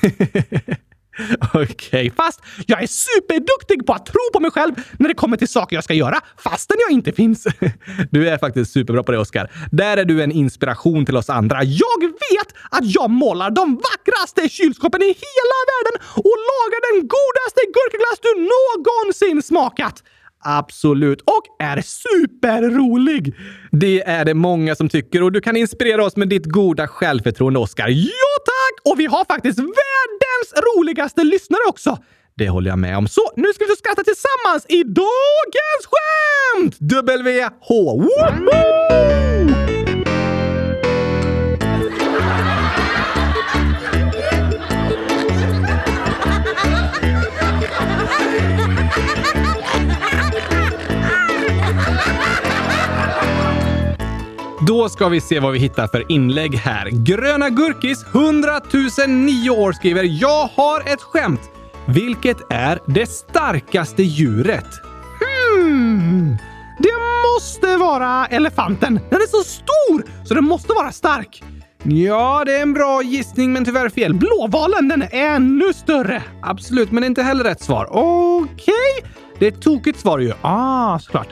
[1.54, 5.38] Okej, okay, fast jag är superduktig på att tro på mig själv när det kommer
[5.38, 7.47] till saker jag ska göra, fastän jag inte finns.
[8.12, 9.52] Du är faktiskt superbra på det, Oskar.
[9.71, 11.63] Där är du en inspiration till oss andra.
[11.63, 17.62] Jag vet att jag målar de vackraste kylskåpen i hela världen och lagar den godaste
[17.76, 20.04] gurkaglass du någonsin smakat.
[20.43, 21.21] Absolut.
[21.21, 23.36] Och är superrolig!
[23.71, 27.60] Det är det många som tycker och du kan inspirera oss med ditt goda självförtroende,
[27.60, 27.88] Oskar.
[27.88, 28.93] Ja, tack!
[28.93, 31.97] Och vi har faktiskt världens roligaste lyssnare också.
[32.38, 33.08] Det håller jag med om.
[33.08, 36.77] Så nu ska vi skratta tillsammans i dagens skämt!
[36.80, 37.69] WH!
[37.69, 39.20] Woho!
[54.71, 56.89] Då ska vi se vad vi hittar för inlägg här.
[56.91, 58.60] Gröna Gurkis, 100
[59.07, 61.41] 009 år skriver “Jag har ett skämt.
[61.86, 64.65] Vilket är det starkaste djuret?”
[65.55, 66.38] Hmm.
[66.79, 66.93] Det
[67.25, 68.99] måste vara elefanten.
[69.10, 71.43] Den är så stor så den måste vara stark.
[71.84, 74.13] Ja, det är en bra gissning, men tyvärr fel.
[74.13, 76.23] Blåvalen, den är ännu större.
[76.41, 77.88] Absolut, men det är inte heller rätt svar.
[77.91, 79.12] Okej, okay.
[79.39, 80.34] det är ett tokigt svar ju.
[80.41, 81.29] Ah, såklart.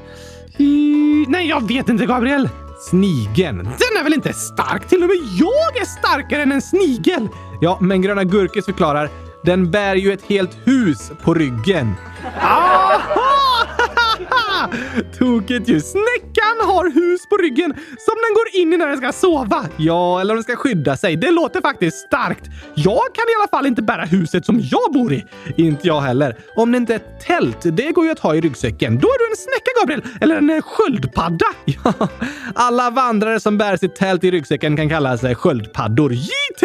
[0.58, 1.26] I...
[1.28, 2.50] Nej, jag vet inte, Gabriel.
[2.80, 3.58] Snigeln.
[3.58, 4.88] Den är väl inte stark?
[4.88, 7.30] Till och med jag är starkare än en snigel!
[7.62, 9.10] Ja, men Gröna Gurkis förklarar
[9.44, 11.94] den bär ju ett helt hus på ryggen.
[12.42, 13.66] Aha!
[15.18, 15.80] Tokigt ju!
[15.80, 19.66] Snäckan har hus på ryggen som den går in i när den ska sova.
[19.78, 21.16] Ja, eller om den ska skydda sig.
[21.16, 22.46] Det låter faktiskt starkt.
[22.76, 25.26] Jag kan i alla fall inte bära huset som jag bor i.
[25.58, 26.38] Inte jag heller.
[26.56, 29.00] Om det inte är ett tält, det går ju att ha i ryggsäcken.
[29.00, 30.02] Då är du en snäcka, Gabriel!
[30.22, 31.46] Eller en eh, sköldpadda.
[31.84, 31.94] Ja,
[32.56, 36.14] alla vandrare som bär sitt tält i ryggsäcken kan kalla sig sköldpaddor.
[36.14, 36.64] JT!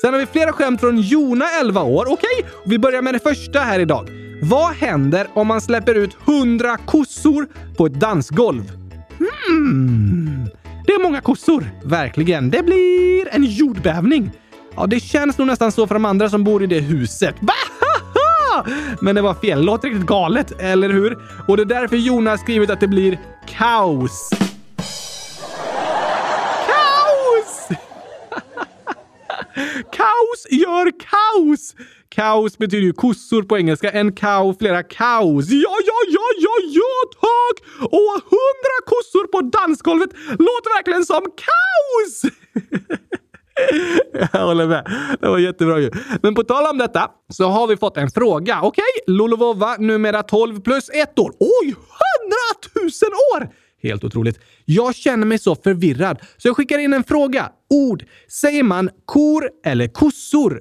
[0.00, 2.06] Sen har vi flera skämt från Jona, 11 år.
[2.08, 4.27] Okej, okay, vi börjar med det första här idag.
[4.42, 8.72] Vad händer om man släpper ut 100 kossor på ett dansgolv?
[9.18, 10.46] Hmm.
[10.86, 11.70] Det är många kossor.
[11.84, 12.50] Verkligen.
[12.50, 14.30] Det blir en jordbävning.
[14.76, 17.34] Ja, det känns nog nästan så för de andra som bor i det huset.
[19.00, 19.64] Men det var fel.
[19.64, 21.18] Låter riktigt galet, eller hur?
[21.48, 23.18] Och det är därför Jonas skrivit att det blir.
[23.46, 24.30] Kaos!
[30.38, 31.74] Kaos gör kaos!
[32.08, 33.90] Kaos betyder ju kossor på engelska.
[33.90, 35.50] En cow, flera kaos.
[35.50, 37.64] Ja, ja, ja, ja, ja, tack!
[37.80, 42.22] Och hundra kossor på dansgolvet låter verkligen som kaos!
[44.32, 44.86] Jag håller med.
[45.20, 45.90] Det var jättebra ju.
[46.22, 48.60] Men på tal om detta så har vi fått en fråga.
[48.62, 49.14] Okej, okay?
[49.14, 51.32] Lulovova, numera 12 plus 1 år.
[51.40, 51.76] Oj, 100
[52.74, 52.86] 000
[53.34, 53.67] år!
[53.82, 54.40] Helt otroligt.
[54.64, 57.52] Jag känner mig så förvirrad, så jag skickar in en fråga.
[57.70, 58.04] Ord.
[58.28, 60.60] Säger man kor eller kossor?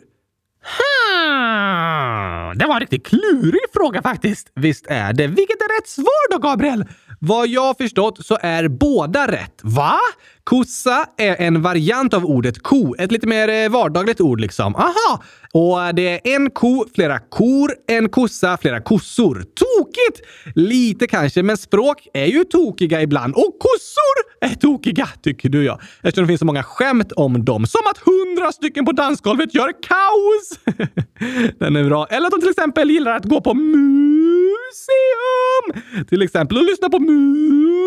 [0.77, 4.51] Hmm, det var en riktigt klurig fråga faktiskt.
[4.55, 5.27] Visst är det.
[5.27, 6.85] Vilket är rätt svar då, Gabriel?
[7.19, 9.59] Vad jag förstått så är båda rätt.
[9.63, 9.99] Va?
[10.47, 12.95] Kossa är en variant av ordet ko.
[12.95, 14.75] Ett lite mer eh, vardagligt ord liksom.
[14.75, 15.23] Aha!
[15.53, 19.35] Och eh, det är en ko, flera kor, en kossa, flera kossor.
[19.35, 20.21] Tokigt!
[20.55, 23.33] Lite kanske, men språk är ju tokiga ibland.
[23.33, 25.79] Och kossor är tokiga, tycker du ja.
[26.03, 27.65] Eftersom det finns så många skämt om dem.
[27.65, 30.59] Som att hundra stycken på dansgolvet gör kaos!
[31.59, 32.07] Den är bra.
[32.09, 34.03] Eller att de till exempel gillar att gå på museum!
[36.09, 37.77] Till exempel och lyssna på musik!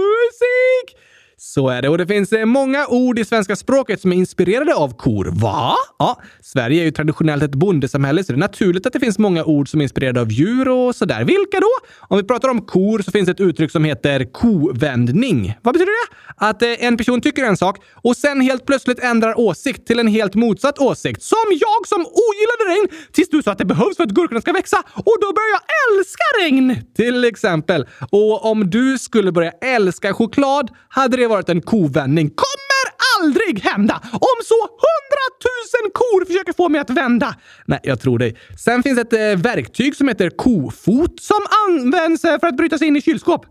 [1.42, 1.88] Så är det.
[1.88, 5.30] Och det finns eh, många ord i svenska språket som är inspirerade av kor.
[5.32, 5.74] Va?
[5.98, 9.44] Ja, Sverige är ju traditionellt ett bondesamhälle, så det är naturligt att det finns många
[9.44, 11.24] ord som är inspirerade av djur och sådär.
[11.24, 11.70] Vilka då?
[12.00, 15.54] Om vi pratar om kor så finns ett uttryck som heter kovändning.
[15.62, 16.14] Vad betyder det?
[16.46, 20.08] Att eh, en person tycker en sak och sen helt plötsligt ändrar åsikt till en
[20.08, 21.22] helt motsatt åsikt.
[21.22, 24.52] Som jag som ogillade regn tills du sa att det behövs för att gurkorna ska
[24.52, 25.62] växa och då börjar jag
[25.98, 26.76] älska regn!
[26.96, 27.86] Till exempel.
[28.10, 32.30] Och om du skulle börja älska choklad hade det varit en kovändning.
[32.30, 32.86] Kommer
[33.18, 34.00] aldrig hända!
[34.12, 37.34] Om så hundratusen kor försöker få mig att vända!
[37.66, 38.36] Nej, jag tror dig.
[38.58, 42.88] Sen finns ett eh, verktyg som heter kofot som används eh, för att bryta sig
[42.88, 43.46] in i kylskåp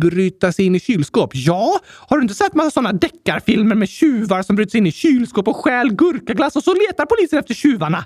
[0.00, 1.30] bryta sig in i kylskåp?
[1.34, 4.92] Ja, har du inte sett massa sådana deckarfilmer med tjuvar som bryter sig in i
[4.92, 8.04] kylskåp och stjäl gurkaglass och så letar polisen efter tjuvarna?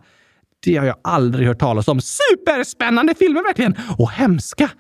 [0.64, 2.00] Det har jag aldrig hört talas om.
[2.00, 3.76] Superspännande filmer verkligen!
[3.98, 4.70] Och hemska!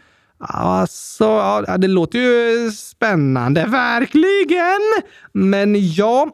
[0.40, 3.66] Alltså, ja, det låter ju spännande.
[3.66, 4.80] Verkligen!
[5.32, 6.30] Men ja,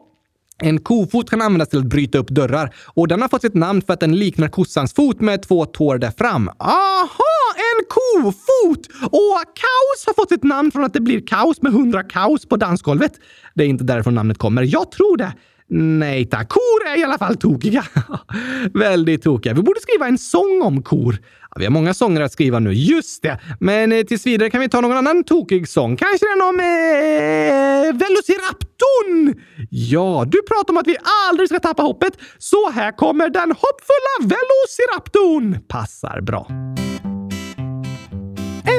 [0.63, 3.81] en kofot kan användas till att bryta upp dörrar och den har fått sitt namn
[3.81, 6.49] för att den liknar kossans fot med två tår där fram.
[6.59, 8.87] Aha, en kofot!
[9.01, 12.55] Och kaos har fått sitt namn från att det blir kaos med hundra kaos på
[12.55, 13.11] dansgolvet.
[13.53, 14.63] Det är inte därifrån namnet kommer.
[14.63, 15.33] Jag tror det.
[15.69, 17.83] Nej tack, kor är i alla fall tokiga.
[18.73, 19.53] Väldigt tokiga.
[19.53, 21.17] Vi borde skriva en sång om kor.
[21.41, 23.39] Ja, vi har många sånger att skriva nu, just det.
[23.59, 25.97] Men eh, tills vidare kan vi ta någon annan tokig sång.
[25.97, 29.41] Kanske den om eh, Velociraptorn?
[29.69, 30.97] Ja, du pratar om att vi
[31.29, 35.67] aldrig ska tappa hoppet, så här kommer den hoppfulla Velociraptorn.
[35.67, 36.47] Passar bra.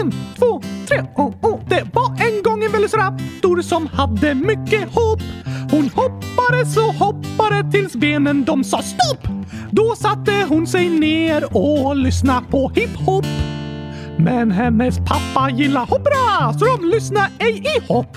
[0.01, 1.69] En, två, tre, oh, oh.
[1.69, 2.26] Det var en
[2.87, 5.23] Velociraptor som hade mycket hopp.
[5.71, 9.29] Hon hoppade så hoppade tills benen de sa stopp.
[9.71, 13.27] Då satte hon sig ner och lyssnade på hiphop.
[14.19, 18.17] Men hennes pappa gillar hoppra så de lyssnade ej i hopp.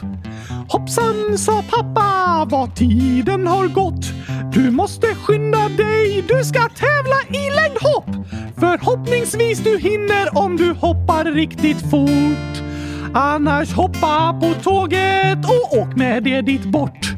[0.68, 4.06] Hoppsan, sa pappa, vad tiden har gått.
[4.54, 8.28] Du måste skynda dig, du ska tävla i längdhopp.
[8.60, 12.69] Förhoppningsvis du hinner om du hoppar riktigt fort.
[13.14, 17.14] Annars hoppa på tåget och åk med det dit bort.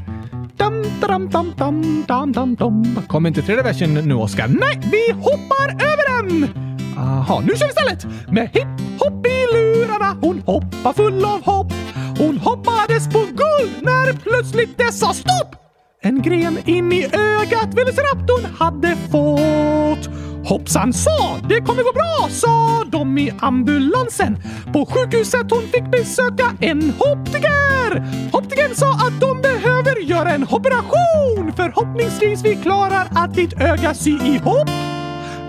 [0.58, 3.00] Dum, dum, dum, dum, dum, dum, dum.
[3.08, 4.48] Kommer inte tredje versen nu, Oskar?
[4.48, 6.50] Nej, vi hoppar över den!
[6.98, 8.06] Aha, nu kör vi istället!
[8.32, 11.74] Med hipp-hopp i lurarna, hon hoppar full av hopp.
[12.18, 15.61] Hon hoppades på guld när plötsligt det sa stopp!
[16.04, 20.10] En gren in i ögat Velociraptorn hade fått.
[20.46, 24.38] Hoppsan sa, det kommer gå bra, sa de i ambulansen.
[24.74, 28.04] På sjukhuset hon fick besöka en optiker.
[28.34, 31.54] Optikern sa att de behöver göra en operation.
[31.56, 34.70] Förhoppningsvis vi klarar att ditt öga sy ihop.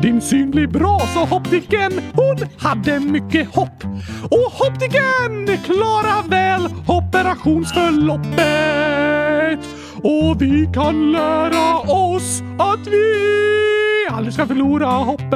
[0.02, 1.92] Din syn blir bra, sa optiken.
[2.12, 3.84] Hon hade mycket hopp.
[4.30, 9.81] Och optiken klarar väl operationsförloppet.
[10.02, 13.14] Och vi kan lära oss att vi
[14.10, 15.32] aldrig ska förlora hoppet.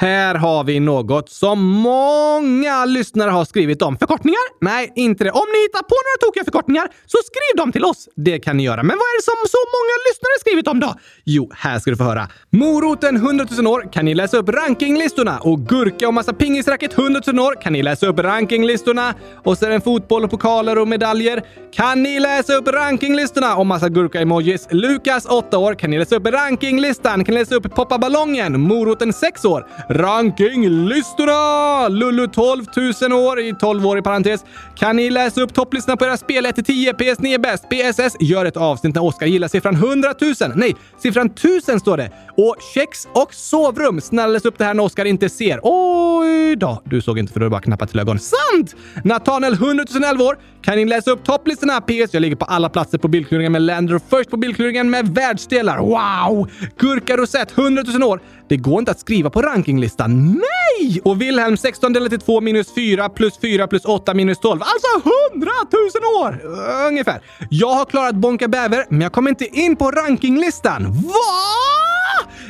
[0.00, 3.98] Här har vi något som många lyssnare har skrivit om.
[3.98, 4.40] Förkortningar?
[4.60, 5.30] Nej, inte det.
[5.30, 8.08] Om ni hittar på några tokiga förkortningar så skriv dem till oss.
[8.16, 8.82] Det kan ni göra.
[8.82, 10.94] Men vad är det som så många lyssnare skrivit om då?
[11.24, 12.28] Jo, här ska du få höra.
[12.50, 17.20] Moroten 100 000 år kan ni läsa upp rankinglistorna och gurka och massa pingisracket 100
[17.26, 19.14] 000 år kan ni läsa upp rankinglistorna.
[19.44, 21.42] Och så är det fotboll och pokaler och medaljer.
[21.72, 24.68] Kan ni läsa upp rankinglistorna och massa gurka-emojis.
[24.70, 27.24] Lukas 8 år kan ni läsa upp rankinglistan.
[27.24, 28.60] Kan ni läsa upp poppa ballongen.
[28.60, 29.66] Moroten 6 år.
[29.90, 31.88] Rankinglistorna!
[31.88, 32.64] Lulu 12
[33.02, 34.44] 000 år i 12 år i parentes.
[34.76, 36.94] Kan ni läsa upp topplistorna på era spel 1-10?
[36.96, 37.64] PS9 är bäst.
[37.68, 40.34] PSS gör ett avsnitt när Oskar gillar siffran 100 000.
[40.54, 42.10] Nej, siffran 1000 står det.
[42.36, 44.00] Och kex och sovrum.
[44.00, 45.60] Snälla läs upp det här när Oskar inte ser.
[45.62, 46.82] Oj då.
[46.84, 48.18] Du såg inte för du bara knappat till ögon.
[48.18, 48.76] Sant!
[49.04, 50.38] Nathaniel 100 011 år.
[50.62, 51.80] Kan ni läsa upp topplistorna?
[51.80, 52.14] PS.
[52.14, 55.78] Jag ligger på alla platser på bildkluringen med Lander och först på bildkluringen med världsdelar.
[55.78, 56.48] Wow!
[56.78, 58.20] Gurka Rosett 100 000 år.
[58.48, 60.42] Det går inte att skriva på ranking rankinglistan.
[60.78, 61.00] Nej!
[61.04, 64.60] Och Wilhelm 16 delat till 2 minus 4 plus 4 plus 8 minus 12.
[64.62, 66.40] Alltså 100 000 år!
[66.88, 67.20] Ungefär.
[67.50, 70.84] Jag har klarat Bonka Bäver, men jag kommer inte in på rankinglistan.
[70.84, 71.12] Va?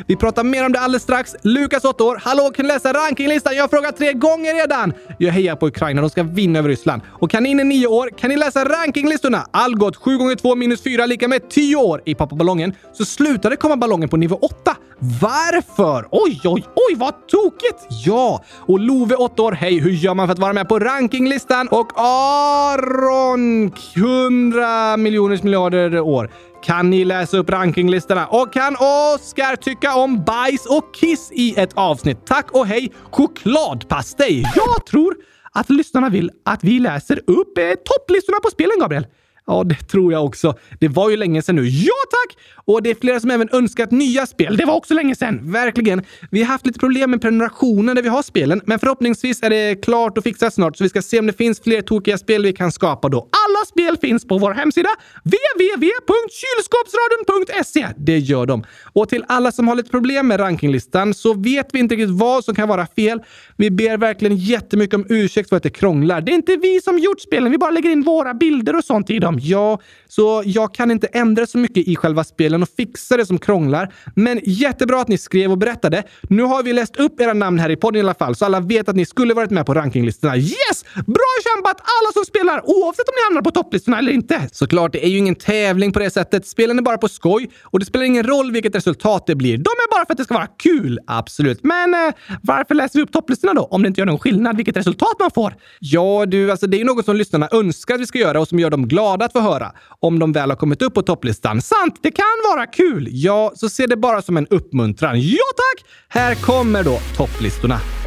[0.07, 1.37] Vi pratar mer om det alldeles strax.
[1.43, 2.21] Lukas, 8 år.
[2.25, 3.57] Hallå, kan du läsa rankinglistan?
[3.57, 4.93] Jag har frågat tre gånger redan.
[5.19, 6.01] Jag hejar på Ukraina.
[6.01, 7.03] De ska vinna över Ryssland.
[7.09, 8.11] Och kaninen, 9 år.
[8.19, 9.47] Kan ni läsa rankinglistorna?
[9.51, 12.73] Algot, 7 gånger 2 minus 4 lika med 10 år i pappaballongen.
[12.93, 14.77] Så slutade komma ballongen på nivå 8.
[15.03, 16.09] Varför?
[16.11, 17.87] Oj, oj, oj, vad tokigt!
[18.05, 19.53] Ja, och Love, 8 år.
[19.53, 21.69] Hej, hur gör man för att vara med på rankinglistan?
[21.69, 26.31] Och Aron, 100 miljoners miljarder år.
[26.63, 28.27] Kan ni läsa upp rankinglistorna?
[28.27, 32.27] Och kan Oskar tycka om bajs och kiss i ett avsnitt?
[32.27, 34.43] Tack och hej chokladpastej!
[34.55, 35.17] Jag tror
[35.53, 39.07] att lyssnarna vill att vi läser upp eh, topplistorna på spelen, Gabriel.
[39.51, 40.55] Ja, det tror jag också.
[40.81, 41.69] Det var ju länge sedan nu.
[41.69, 42.37] Ja, tack!
[42.65, 44.57] Och det är flera som även önskat nya spel.
[44.57, 45.53] Det var också länge sedan.
[45.53, 46.03] Verkligen.
[46.31, 49.85] Vi har haft lite problem med prenumerationen där vi har spelen, men förhoppningsvis är det
[49.85, 52.53] klart och fixat snart så vi ska se om det finns fler tokiga spel vi
[52.53, 53.19] kan skapa då.
[53.19, 54.89] Alla spel finns på vår hemsida
[55.25, 57.87] www.kylskåpsradion.se.
[57.97, 58.65] Det gör de.
[58.93, 62.45] Och till alla som har lite problem med rankinglistan så vet vi inte riktigt vad
[62.45, 63.23] som kan vara fel.
[63.57, 66.21] Vi ber verkligen jättemycket om ursäkt för att det krånglar.
[66.21, 69.11] Det är inte vi som gjort spelen, vi bara lägger in våra bilder och sånt
[69.11, 69.39] i dem.
[69.42, 73.38] Ja, så jag kan inte ändra så mycket i själva spelen och fixa det som
[73.38, 73.92] krånglar.
[74.14, 76.03] Men jättebra att ni skrev och berättade.
[76.22, 78.61] Nu har vi läst upp era namn här i podden i alla fall, så alla
[78.61, 80.36] vet att ni skulle varit med på rankinglistorna.
[80.36, 80.84] Yes!
[80.95, 84.49] Bra kämpat alla som spelar, oavsett om ni hamnar på topplistorna eller inte.
[84.53, 86.47] Såklart, det är ju ingen tävling på det sättet.
[86.47, 89.57] Spelen är bara på skoj och det spelar ingen roll vilket resultat det blir.
[89.57, 90.99] De är bara för att det ska vara kul.
[91.07, 91.64] Absolut.
[91.64, 93.62] Men eh, varför läser vi upp topplistorna då?
[93.62, 95.55] Om det inte gör någon skillnad vilket resultat man får?
[95.78, 98.49] Ja, du, alltså det är ju något som lyssnarna önskar att vi ska göra och
[98.49, 99.72] som gör dem glada att få höra.
[100.01, 101.62] Om de väl har kommit upp på topplistan.
[101.62, 102.24] Sant, det kan
[102.55, 103.09] vara kul.
[103.11, 105.20] Ja, så se det bara som en uppmuntran.
[105.20, 105.87] Ja tack!
[106.09, 107.99] Här kommer då topplistorna.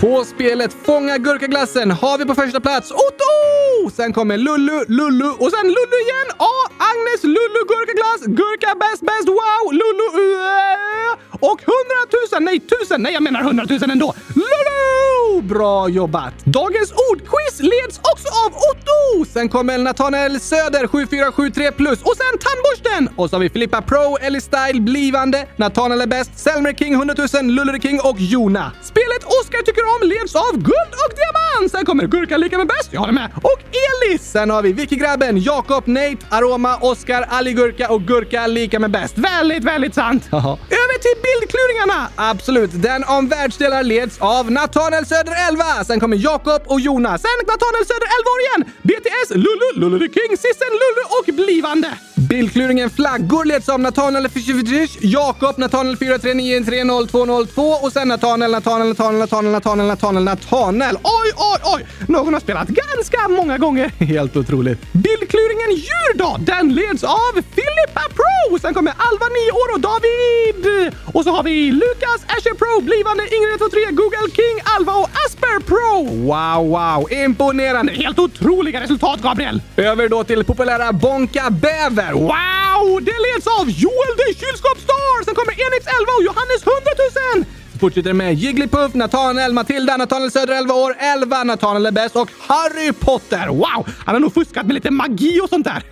[0.00, 3.90] På spelet Fånga gurkaglassen har vi på första plats Otto!
[3.96, 6.28] Sen kommer Lullu, Lullu och sen Lullu igen.
[6.38, 6.54] Ja,
[6.90, 11.12] Agnes Lullu gurkaglass, gurka bäst bäst wow, Lullu uh,
[11.50, 14.14] och hundratusen, nej tusen, nej jag menar hundratusen ändå.
[14.34, 15.42] Lullu!
[15.42, 16.34] Bra jobbat!
[16.44, 19.24] Dagens ordquiz leds också av Otto!
[19.32, 23.16] Sen kommer Nathanael Söder 7473 plus och sen tandborsten!
[23.16, 27.14] Och så har vi Filippa Pro, Ellie Style, Blivande, Nathanael är bäst, Selmer King 100
[27.34, 28.72] 000, Lulleri King och Jona.
[28.82, 31.72] Spelet Oscar tycker om leds av guld och diamant!
[31.72, 34.30] Sen kommer Gurka lika med bäst, jag håller med, och Elis!
[34.30, 39.18] Sen har vi Vicky-grabben, Jakob, Nate, Aroma, Oscar, Ali Gurka och Gurka lika med bäst.
[39.18, 40.28] Väldigt, väldigt sant!
[40.32, 42.08] Över till bildkluringarna!
[42.16, 45.64] Absolut, den om världsdelar leds av Nathanael Söder 11.
[45.84, 47.22] Sen kommer Jakob och Jonas.
[47.22, 48.62] Sen Nathanael Söder 11 år igen!
[48.82, 51.88] BTS, Lulu, Lulu the King, Sissen, Lulu och Blivande.
[52.28, 59.79] Bildkluringen flaggor leds av Nathanael Fischevich, Jakob, Nathanael 439302002 och sen Nathanael, Nathanael, Nathanael, Nathanael,
[59.88, 60.96] Nathanael, Nathanael, Nathanael.
[61.02, 61.86] Oj, oj, oj!
[62.08, 63.90] Någon har spelat ganska många gånger.
[64.04, 64.92] Helt otroligt.
[64.92, 66.36] Bildkluringen djur då?
[66.40, 68.58] Den leds av Filippa Pro!
[68.58, 70.92] Sen kommer Alva, 9 år och David.
[71.14, 75.56] Och så har vi Lukas, Asher Pro, Blivande, Ingrid 123, Google King, Alva och Asper
[75.70, 75.92] Pro.
[76.30, 77.12] Wow, wow!
[77.12, 77.92] Imponerande!
[77.92, 79.62] Helt otroliga resultat, Gabriel!
[79.76, 82.12] Över då till populära Bonka Bäver.
[82.12, 82.84] Wow!
[83.08, 85.24] Det leds av Joel the Kylskåpsstar!
[85.24, 87.59] Sen kommer Enix 11 och Johannes 100 000!
[87.80, 92.92] Fortsätter med Jigglypuff, Nathanael, Matilda, Nathanael Söder 11 år, 11, Nathanael är bäst och Harry
[92.92, 93.46] Potter!
[93.46, 93.86] Wow!
[94.06, 95.82] Han har nog fuskat med lite magi och sånt där.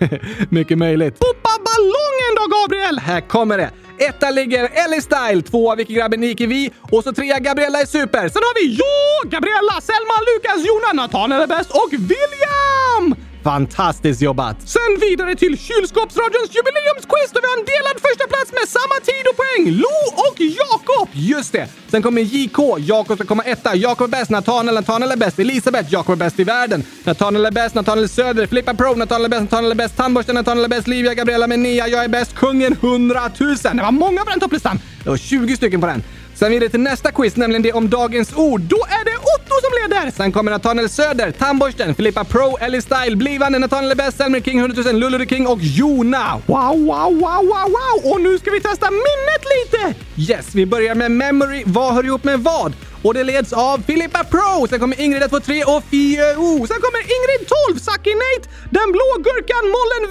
[0.53, 1.19] Mycket möjligt.
[1.19, 2.99] Poppa ballongen då, Gabriel!
[2.99, 3.69] Här kommer det.
[3.97, 8.29] Etta ligger Ellie Style, tvåa Vicky-grabben Niki Vi och så trea Gabriella är super.
[8.29, 13.18] Sen har vi Jo, Gabriella, Selma, Lukas, Jona, Nathanael är bäst och William!
[13.49, 14.57] Fantastiskt jobbat!
[14.69, 19.23] Sen vidare till Kylskåpsradions jubileumsquiz där vi har en delad första plats med samma tid
[19.29, 19.63] och poäng.
[19.83, 21.09] Lo och Jakob!
[21.13, 21.67] Just det!
[21.91, 22.57] Sen kommer JK.
[22.77, 23.75] Jakob ska komma etta.
[23.75, 24.31] Jakob är bäst.
[24.31, 24.75] Nathanael.
[24.75, 25.39] Nathanael är bäst.
[25.39, 25.93] Elisabeth.
[25.93, 26.83] Jakob är bäst i världen.
[27.03, 27.75] Nathanael är bäst.
[27.75, 28.47] Nathanael Söder.
[28.47, 28.95] Flippa Pro.
[28.95, 29.41] Nathanael är bäst.
[29.41, 29.97] Nathanael är bäst.
[29.97, 30.35] Tandborsten.
[30.35, 30.87] Nathanael är bäst.
[30.87, 31.13] Livia.
[31.13, 31.87] Gabriella Menia.
[31.87, 32.35] Jag är bäst.
[32.35, 33.55] Kungen 100 000.
[33.55, 34.79] Det var många på den topplistan.
[35.03, 36.03] Det var 20 stycken på den.
[36.39, 38.61] Sen vidare till nästa quiz, nämligen det om dagens ord.
[38.61, 40.11] Då är det Otto som leder!
[40.11, 44.59] Sen kommer Nathaniel Söder, Tandborsten, Filippa Pro, Ellie Style, Blivande, Nathaniel är bäst, Selmer King,
[44.59, 46.41] 100 000, Lulu the King och Jona.
[46.45, 48.11] Wow, wow, wow, wow, wow!
[48.11, 49.95] Och nu ska vi testa minnet lite!
[50.31, 51.63] Yes, vi börjar med memory.
[51.65, 52.73] Vad hör ihop med vad?
[53.03, 54.67] Och det leds av Filippa Pro.
[54.69, 56.67] Sen kommer Ingrid 123 och Fio.
[56.69, 58.45] Sen kommer Ingrid 12, Saki Nate,
[58.77, 60.03] Den blå gurkan, Mollen,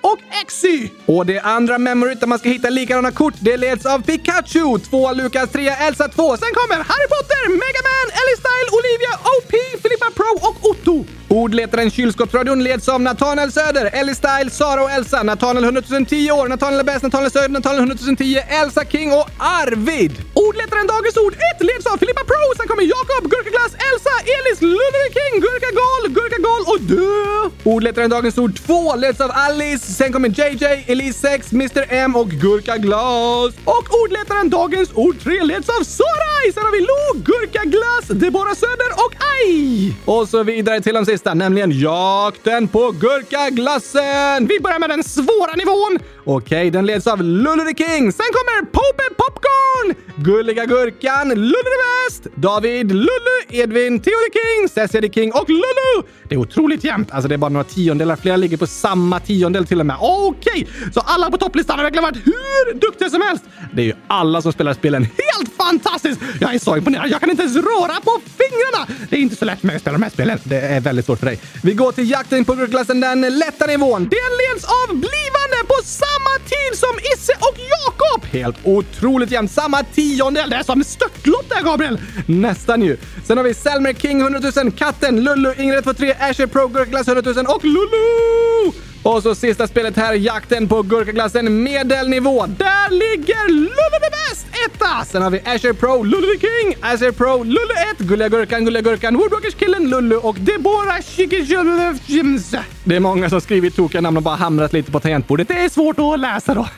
[0.00, 0.88] och Exy.
[1.06, 4.78] Och det andra memoryt där man ska hitta likadana kort, det leds av Pikachu.
[4.78, 6.36] 2, Lukas, 3, Elsa 2.
[6.36, 11.04] Sen kommer Harry Potter, Megaman, Ellie Style, Olivia, OP, Filippa Pro och Otto.
[11.28, 16.48] Ordletaren Kylskåpsradion leds av Nathanael Söder, Ellie Style, Sara och Elsa, Nathanael 100 010 år,
[16.48, 20.12] Nathanael är bäst, Nathanael Söder, Nathanael 100 010, Elsa King och Arvid.
[20.34, 25.10] Ordletaren Dagens Ord 1 leds av Filippa Pro, sen kommer Jakob, Gurkaglass, Elsa, Elis, Ludvig
[25.16, 27.39] King, Gurka Gal, Gurka Gal och Dö.
[27.64, 32.30] Ordletaren Dagens Ord 2 leds av Alice, sen kommer JJ, Elise 6, Mr M och
[32.30, 33.54] Gurka Glas.
[33.64, 38.54] Och ordletaren Dagens Ord 3 leds av Sarai, sen har vi Lo, Gurka Glass, Deborah
[38.54, 39.94] Söder och Aj.
[40.04, 44.46] Och så vidare till de sista, nämligen jakten på gurkaglassen.
[44.46, 45.98] Vi börjar med den svåra nivån.
[46.24, 48.12] Okej, den leds av Lullery King.
[48.12, 55.32] Sen kommer Pope Popcorn, Gulliga Gurkan, Lullery Bäst, David, Lullu, Edvin, Theo King, Cecilie King
[55.32, 56.06] och Lullu.
[56.28, 57.10] Det är otroligt jämnt.
[57.12, 58.16] Alltså det är bara några tiondelar.
[58.16, 59.96] Flera ligger på samma tiondel till och med.
[60.00, 63.44] Okej, så alla på topplistan har verkligen varit hur duktiga som helst.
[63.74, 66.20] Det är ju alla som spelar spelen helt fantastiskt.
[66.40, 67.08] Jag är så imponerad.
[67.10, 69.06] Jag kan inte ens röra på fingrarna.
[69.10, 70.38] Det är inte så lätt för mig att spela de här spelen.
[70.44, 71.40] Det är väldigt svårt för dig.
[71.62, 74.02] Vi går till jakten på gurklassen, den lätta nivån.
[74.02, 78.24] Den leds av blivande på samma tid som Isse och Jakob.
[78.32, 79.50] Helt otroligt jämnt.
[79.50, 80.50] Samma tiondel.
[80.50, 82.00] Det är som störtlopp där, Gabriel.
[82.26, 82.96] Nästan ju.
[83.24, 87.32] Sen har vi Selmer King 100 000, Katten, Lullu, Ingrid 23, Asher Pro, Gurkglass 100
[87.32, 88.72] 000 och Lulu!
[89.02, 92.46] Och så sista spelet här, jakten på gurkaglassen medelnivå.
[92.46, 95.04] Där ligger Lulu med bäst-etta!
[95.04, 98.82] Sen har vi Asher Pro, Lulu the King, Asher Pro, Lulu 1, Gulliga Gurkan, Gulliga
[98.82, 102.54] Gurkan, Woodwalkers-killen, Lulu och Deborah Shikishulevjims.
[102.84, 105.48] Det är många som skrivit tokiga namn och bara hamrat lite på tangentbordet.
[105.48, 106.68] Det är svårt att läsa då.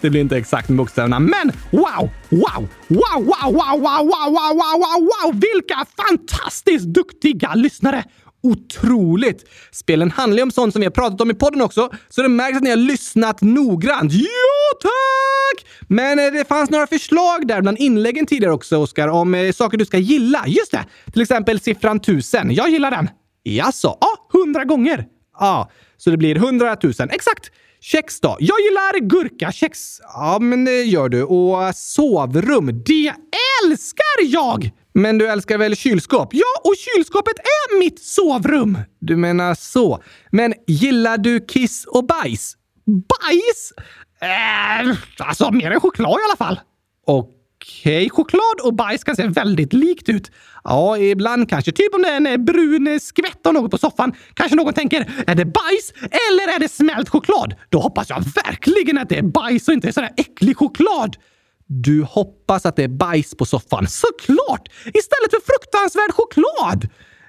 [0.00, 4.54] det blir inte exakt med bokstäverna, men wow, wow, wow, wow, wow, wow, wow, wow,
[4.54, 8.04] wow, wow, wow, vilka fantastiskt duktiga lyssnare!
[8.46, 9.44] Otroligt!
[9.72, 12.28] Spelen handlar ju om sånt som vi har pratat om i podden också, så det
[12.28, 14.12] märks att ni har lyssnat noggrant.
[14.12, 15.66] Ja, tack!
[15.88, 19.78] Men eh, det fanns några förslag där bland inläggen tidigare också, Oskar, om eh, saker
[19.78, 20.44] du ska gilla.
[20.46, 20.84] Just det!
[21.12, 22.54] Till exempel siffran 1000.
[22.54, 23.08] Jag gillar den.
[23.42, 23.98] Jaså?
[24.00, 25.06] Ja, hundra gånger.
[25.38, 27.10] Ja, så det blir hundratusen.
[27.10, 27.50] Exakt!
[27.80, 28.36] Kex då?
[28.40, 30.00] Jag gillar gurkakex.
[30.00, 31.22] Ja, men det gör du.
[31.22, 33.12] Och sovrum, det
[33.64, 34.70] älskar jag!
[34.98, 36.28] Men du älskar väl kylskåp?
[36.32, 38.78] Ja, och kylskåpet är mitt sovrum!
[39.00, 40.02] Du menar så.
[40.30, 42.56] Men gillar du kiss och bajs?
[42.86, 43.72] Bajs?
[44.20, 46.60] Eh, alltså, mer än choklad i alla fall.
[47.06, 47.26] Okej,
[47.96, 48.08] okay.
[48.08, 50.30] choklad och bajs kan se väldigt likt ut.
[50.64, 51.72] Ja, ibland kanske.
[51.72, 54.12] Typ om det är en eh, brun eh, skvätt av något på soffan.
[54.34, 57.54] Kanske någon tänker, är det bajs eller är det smält choklad?
[57.68, 61.16] Då hoppas jag verkligen att det är bajs och inte sån där äcklig choklad.
[61.68, 63.86] Du hoppas att det är bajs på soffan.
[63.88, 64.68] Såklart!
[64.84, 66.88] Istället för fruktansvärd choklad!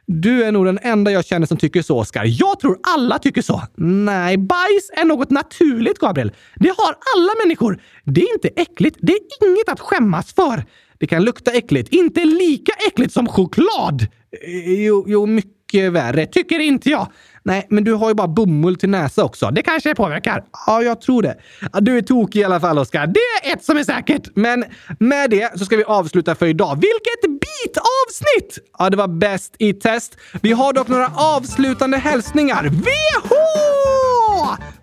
[0.09, 2.25] Du är nog den enda jag känner som tycker så, Oskar.
[2.25, 3.61] Jag tror alla tycker så.
[3.75, 6.31] Nej, bajs är något naturligt, Gabriel.
[6.55, 7.81] Det har alla människor.
[8.03, 8.97] Det är inte äckligt.
[9.01, 10.65] Det är inget att skämmas för.
[10.97, 11.93] Det kan lukta äckligt.
[11.93, 14.01] Inte lika äckligt som choklad.
[14.45, 16.25] Eh, jo, jo mycket värre.
[16.25, 17.07] Tycker inte jag.
[17.47, 19.51] Nej, men du har ju bara bomull till näsa också.
[19.51, 20.43] Det kanske påverkar.
[20.67, 21.35] Ja, jag tror det.
[21.81, 23.07] Du är tokig i alla fall, Oskar.
[23.07, 24.29] Det är ett som är säkert.
[24.35, 24.65] Men
[24.99, 26.75] med det så ska vi avsluta för idag.
[26.75, 28.67] Vilket bitavsnitt!
[28.79, 30.17] Ja, det var bäst i test.
[30.41, 32.69] Vi har dock några avslutande hälsningar.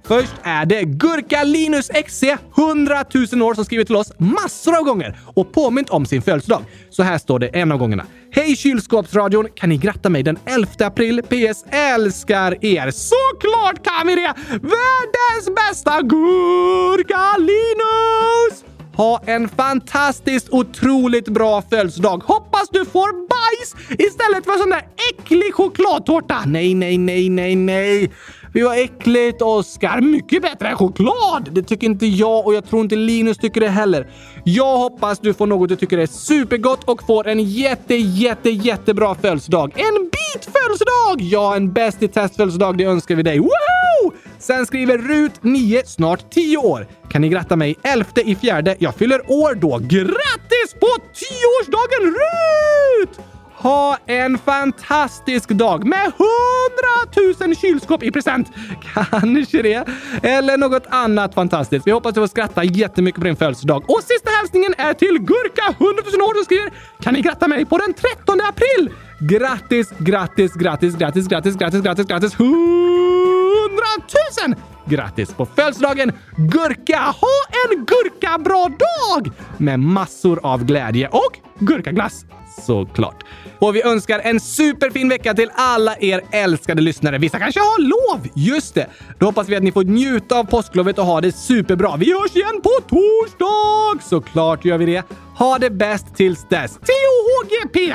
[0.07, 2.25] Först är det Gurka Linus XC,
[2.57, 6.63] 100 000 år, som skrivit till oss massor av gånger och påmint om sin födelsedag.
[6.91, 8.05] Så här står det en av gångerna.
[8.31, 9.49] Hej kylskåpsradion!
[9.55, 11.23] Kan ni gratta mig den 11 april?
[11.23, 11.65] PS.
[11.71, 12.91] Älskar er!
[12.91, 14.35] Såklart kan vi det!
[14.49, 18.65] Världens bästa Gurka Linus!
[18.97, 22.23] Ha en fantastiskt otroligt bra födelsedag.
[22.25, 26.43] Hoppas du får bajs istället för sån där äcklig chokladtårta.
[26.47, 28.11] Nej, nej, nej, nej, nej.
[28.55, 30.01] Det var äckligt, Oskar.
[30.01, 31.49] Mycket bättre än choklad!
[31.53, 34.11] Det tycker inte jag och jag tror inte Linus tycker det heller.
[34.45, 39.15] Jag hoppas du får något du tycker är supergott och får en jätte, jätte, jättebra
[39.15, 39.73] födelsedag.
[39.77, 41.33] En bit födelsedag!
[41.33, 43.39] Ja, en bäst i test födelsedag, det önskar vi dig.
[43.39, 44.13] Woho!
[44.39, 46.87] Sen skriver Rut, 9, snart 10 år.
[47.11, 48.77] Kan ni gratta mig 11 i fjärde?
[48.79, 49.79] Jag fyller år då.
[49.79, 53.34] Grattis på 10-årsdagen Rut!
[53.65, 58.53] Ha en fantastisk dag med hundratusen kylskåp i present!
[58.95, 59.89] Kanske det.
[60.23, 61.87] Eller något annat fantastiskt.
[61.87, 63.91] Vi hoppas du får skratta jättemycket på din födelsedag.
[63.91, 67.65] Och sista hälsningen är till Gurka, 100 000 år, som skriver Kan ni gratta mig
[67.65, 68.91] på den 13 april?
[69.21, 72.35] Grattis, grattis, grattis, grattis, grattis, grattis, grattis, grattis!
[72.39, 74.55] Hundratusen!
[74.87, 76.99] Grattis på födelsedagen Gurka!
[76.99, 77.29] Ha
[77.65, 79.31] en gurka-bra dag!
[79.59, 82.25] Med massor av glädje och gurkaglass
[82.63, 83.25] såklart.
[83.59, 87.19] Och vi önskar en superfin vecka till alla er älskade lyssnare.
[87.19, 88.29] Vissa kanske har lov!
[88.35, 88.87] Just det!
[89.19, 91.97] Då hoppas vi att ni får njuta av påsklovet och ha det superbra.
[91.97, 94.09] Vi hörs igen på torsdag!
[94.09, 95.03] Såklart gör vi det.
[95.39, 96.73] Ha det bäst tills dess.
[96.73, 97.95] TOHGP!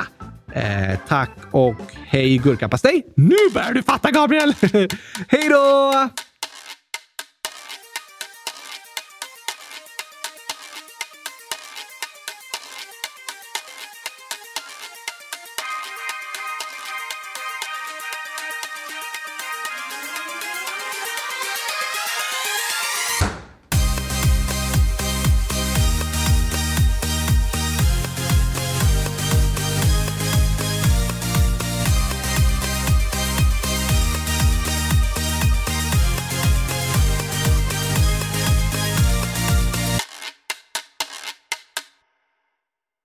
[0.53, 3.03] Eh, tack och hej gurkapastej.
[3.15, 4.53] Nu börjar du fatta, Gabriel!
[5.27, 5.93] hej då!